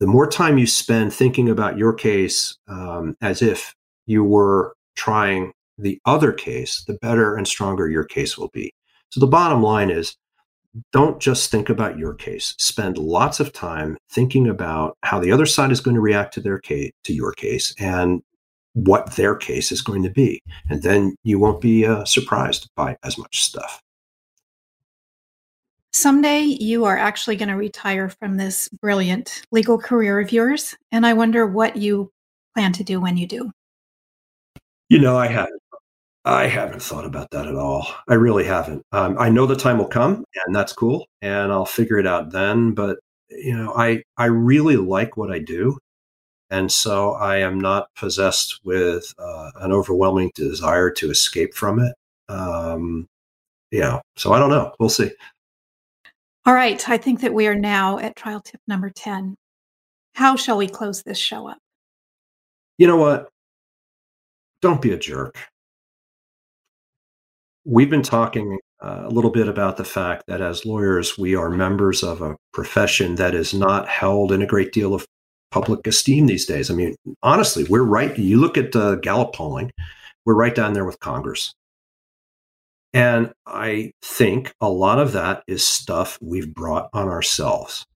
[0.00, 3.74] the more time you spend thinking about your case um, as if
[4.06, 8.72] you were trying the other case, the better and stronger your case will be.
[9.10, 10.16] So the bottom line is
[10.92, 12.54] don't just think about your case.
[12.58, 16.40] Spend lots of time thinking about how the other side is going to react to
[16.40, 18.22] their case, to your case, and
[18.74, 20.40] what their case is going to be.
[20.70, 23.82] And then you won't be uh, surprised by as much stuff.
[25.92, 30.76] Someday you are actually going to retire from this brilliant legal career of yours.
[30.92, 32.12] And I wonder what you
[32.54, 33.50] plan to do when you do.
[34.88, 35.60] You know, I haven't.
[36.24, 37.86] I haven't thought about that at all.
[38.06, 38.84] I really haven't.
[38.92, 42.30] Um, I know the time will come, and that's cool, and I'll figure it out
[42.30, 42.72] then.
[42.72, 42.98] But
[43.30, 45.78] you know, I I really like what I do,
[46.50, 51.94] and so I am not possessed with uh, an overwhelming desire to escape from it.
[52.28, 53.06] Um,
[53.70, 54.74] yeah, so I don't know.
[54.78, 55.10] We'll see.
[56.46, 59.36] All right, I think that we are now at trial tip number 10.
[60.14, 61.58] How shall we close this show up?
[62.78, 63.28] You know what?
[64.62, 65.36] Don't be a jerk.
[67.66, 71.50] We've been talking uh, a little bit about the fact that as lawyers, we are
[71.50, 75.06] members of a profession that is not held in a great deal of
[75.50, 76.70] public esteem these days.
[76.70, 78.18] I mean, honestly, we're right.
[78.18, 79.70] You look at uh, Gallup polling,
[80.24, 81.54] we're right down there with Congress.
[82.92, 87.86] And I think a lot of that is stuff we've brought on ourselves.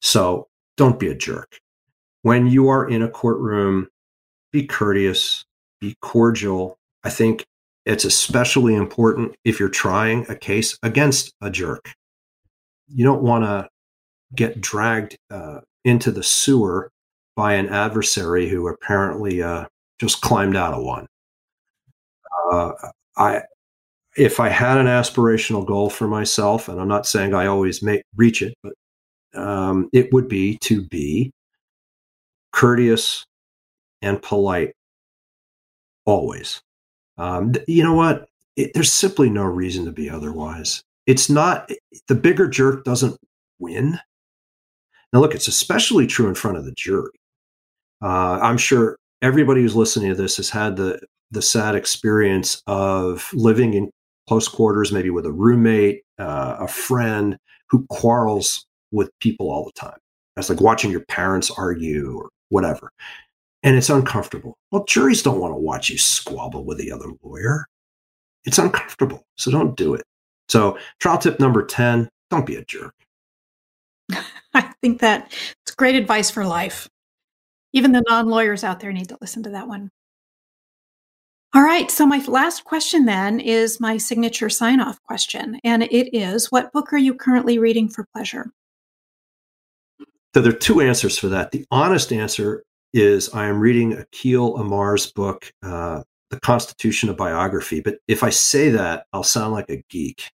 [0.00, 1.58] So don't be a jerk.
[2.22, 3.88] When you are in a courtroom,
[4.52, 5.44] be courteous,
[5.80, 6.78] be cordial.
[7.04, 7.46] I think
[7.86, 11.92] it's especially important if you're trying a case against a jerk.
[12.88, 13.68] You don't want to
[14.34, 16.90] get dragged uh, into the sewer
[17.36, 19.66] by an adversary who apparently uh,
[20.00, 21.06] just climbed out of one.
[22.50, 22.72] Uh,
[23.16, 23.42] I,
[24.16, 28.02] if I had an aspirational goal for myself, and I'm not saying I always make
[28.16, 28.72] reach it, but
[29.34, 31.30] um, it would be to be
[32.52, 33.24] courteous
[34.02, 34.72] and polite
[36.06, 36.60] always.
[37.18, 38.28] Um, you know what?
[38.56, 40.82] It, there's simply no reason to be otherwise.
[41.06, 41.70] It's not
[42.08, 43.16] the bigger jerk doesn't
[43.58, 43.98] win.
[45.12, 47.12] Now, look, it's especially true in front of the jury.
[48.02, 51.00] Uh, I'm sure everybody who's listening to this has had the
[51.32, 53.90] the sad experience of living in
[54.28, 57.36] close quarters, maybe with a roommate, uh, a friend
[57.70, 59.98] who quarrels with people all the time.
[60.34, 62.90] That's like watching your parents argue or whatever
[63.66, 64.56] and it's uncomfortable.
[64.70, 67.66] Well, juries don't want to watch you squabble with the other lawyer.
[68.44, 69.24] It's uncomfortable.
[69.36, 70.04] So don't do it.
[70.48, 72.94] So, trial tip number 10 don't be a jerk.
[74.54, 76.88] I think that it's great advice for life.
[77.72, 79.90] Even the non lawyers out there need to listen to that one.
[81.56, 81.90] All right.
[81.90, 85.58] So, my last question then is my signature sign off question.
[85.64, 88.52] And it is What book are you currently reading for pleasure?
[90.34, 91.52] So, there are two answers for that.
[91.52, 97.80] The honest answer is I am reading Akhil Amar's book, uh, The Constitution of Biography.
[97.80, 100.30] But if I say that, I'll sound like a geek.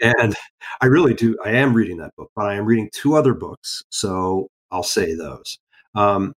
[0.00, 0.34] And
[0.80, 1.36] I really do.
[1.44, 3.84] I am reading that book, but I am reading two other books.
[3.90, 5.58] So I'll say those.
[5.94, 6.32] Um,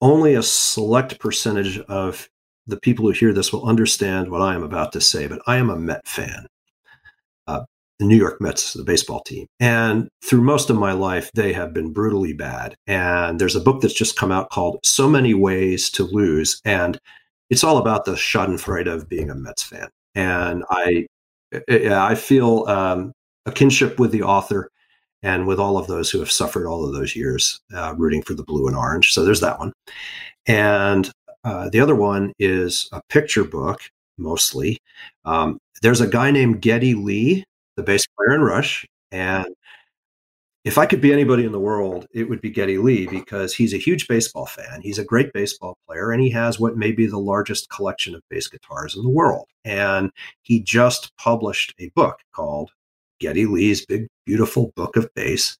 [0.00, 2.28] only a select percentage of
[2.66, 5.56] the people who hear this will understand what I am about to say, but I
[5.56, 6.46] am a Met fan.
[7.46, 7.64] Uh,
[7.98, 9.46] the New York Mets, the baseball team.
[9.60, 12.74] And through most of my life, they have been brutally bad.
[12.86, 16.60] And there's a book that's just come out called So Many Ways to Lose.
[16.64, 16.98] And
[17.50, 19.88] it's all about the schadenfreude of being a Mets fan.
[20.14, 21.06] And I,
[21.68, 23.12] I feel um,
[23.46, 24.70] a kinship with the author
[25.22, 28.34] and with all of those who have suffered all of those years uh, rooting for
[28.34, 29.12] the blue and orange.
[29.12, 29.72] So there's that one.
[30.46, 31.10] And
[31.44, 33.80] uh, the other one is a picture book,
[34.18, 34.78] mostly.
[35.24, 37.44] Um, there's a guy named Geddy Lee
[37.76, 38.86] the bass player in Rush.
[39.10, 39.46] And
[40.64, 43.74] if I could be anybody in the world, it would be Geddy Lee because he's
[43.74, 44.80] a huge baseball fan.
[44.82, 48.22] He's a great baseball player, and he has what may be the largest collection of
[48.30, 49.46] bass guitars in the world.
[49.64, 50.10] And
[50.42, 52.70] he just published a book called
[53.20, 55.58] Geddy Lee's Big Beautiful Book of Bass.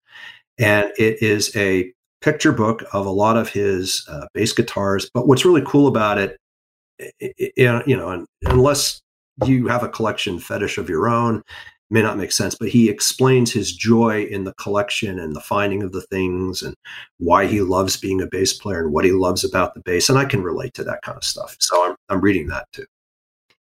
[0.58, 1.92] And it is a
[2.24, 5.10] picture book of a lot of his uh, bass guitars.
[5.12, 6.38] But what's really cool about it,
[6.98, 9.02] it, it you know, unless
[9.44, 11.42] you have a collection fetish of your own,
[11.90, 15.82] may not make sense, but he explains his joy in the collection and the finding
[15.82, 16.74] of the things and
[17.18, 20.08] why he loves being a bass player and what he loves about the bass.
[20.08, 21.56] And I can relate to that kind of stuff.
[21.60, 22.86] So I'm, I'm reading that too.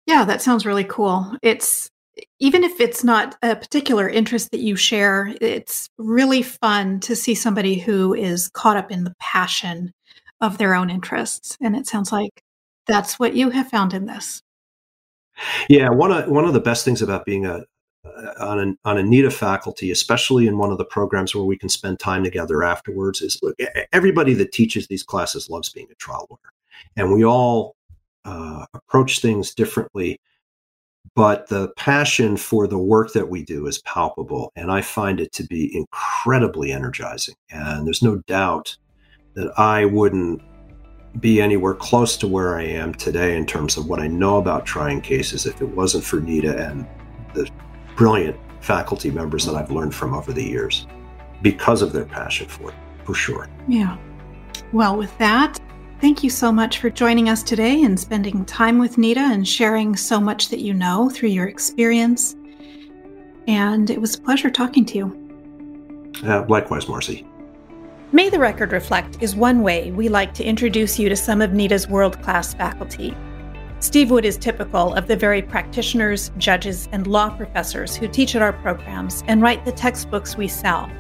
[0.06, 1.36] Yeah, that sounds really cool.
[1.42, 1.90] It's
[2.40, 7.36] even if it's not a particular interest that you share, it's really fun to see
[7.36, 9.94] somebody who is caught up in the passion
[10.42, 11.58] of their own interests.
[11.62, 12.44] And it sounds like
[12.88, 14.42] that's what you have found in this.
[15.70, 17.64] Yeah, one of one of the best things about being a,
[18.40, 22.00] on a, on a faculty, especially in one of the programs where we can spend
[22.00, 23.56] time together afterwards, is look,
[23.92, 26.54] everybody that teaches these classes loves being a trial lawyer.
[26.96, 27.76] And we all
[28.26, 30.20] uh, approach things differently,
[31.16, 34.52] but the passion for the work that we do is palpable.
[34.56, 37.36] And I find it to be incredibly energizing.
[37.50, 38.76] And there's no doubt
[39.34, 40.42] that I wouldn't
[41.20, 44.66] be anywhere close to where I am today in terms of what I know about
[44.66, 46.88] trying cases if it wasn't for NITA and
[47.34, 47.50] the
[47.98, 50.88] brilliant faculty members that I've learned from over the years
[51.42, 53.50] because of their passion for it, for sure.
[53.68, 53.98] Yeah.
[54.72, 55.60] Well, with that,
[56.02, 59.96] thank you so much for joining us today and spending time with NITA and sharing
[59.96, 62.36] so much that you know through your experience.
[63.48, 66.12] And it was a pleasure talking to you.
[66.24, 67.26] Uh, likewise, Marcy.
[68.12, 71.54] May the Record Reflect is one way we like to introduce you to some of
[71.54, 73.16] NITA's world class faculty.
[73.80, 78.42] Steve Wood is typical of the very practitioners, judges, and law professors who teach at
[78.42, 80.92] our programs and write the textbooks we sell.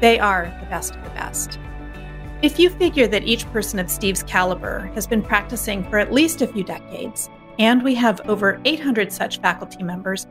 [0.00, 1.58] They are the best of the best.
[2.42, 6.42] If you figure that each person of Steve's caliber has been practicing for at least
[6.42, 10.26] a few decades, and we have over 800 such faculty members,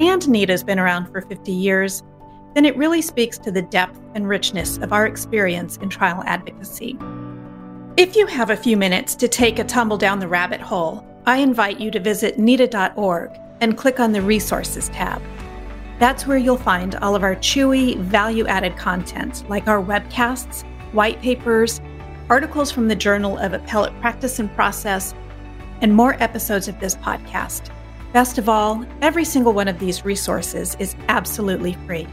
[0.00, 2.02] and NITA's been around for 50 years,
[2.54, 6.98] then it really speaks to the depth and richness of our experience in trial advocacy.
[7.98, 11.38] If you have a few minutes to take a tumble down the rabbit hole, I
[11.38, 13.30] invite you to visit NITA.org
[13.60, 15.20] and click on the Resources tab.
[15.98, 21.20] That's where you'll find all of our chewy, value added content, like our webcasts, white
[21.20, 21.80] papers,
[22.28, 25.14] articles from the Journal of Appellate Practice and Process,
[25.80, 27.70] and more episodes of this podcast.
[28.12, 32.06] Best of all, every single one of these resources is absolutely free.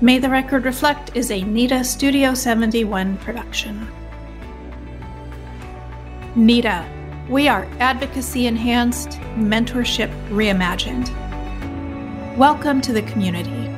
[0.00, 3.88] May the Record Reflect is a NITA Studio 71 production.
[6.34, 6.84] NITA,
[7.30, 11.08] we are advocacy enhanced, mentorship reimagined.
[12.36, 13.73] Welcome to the community.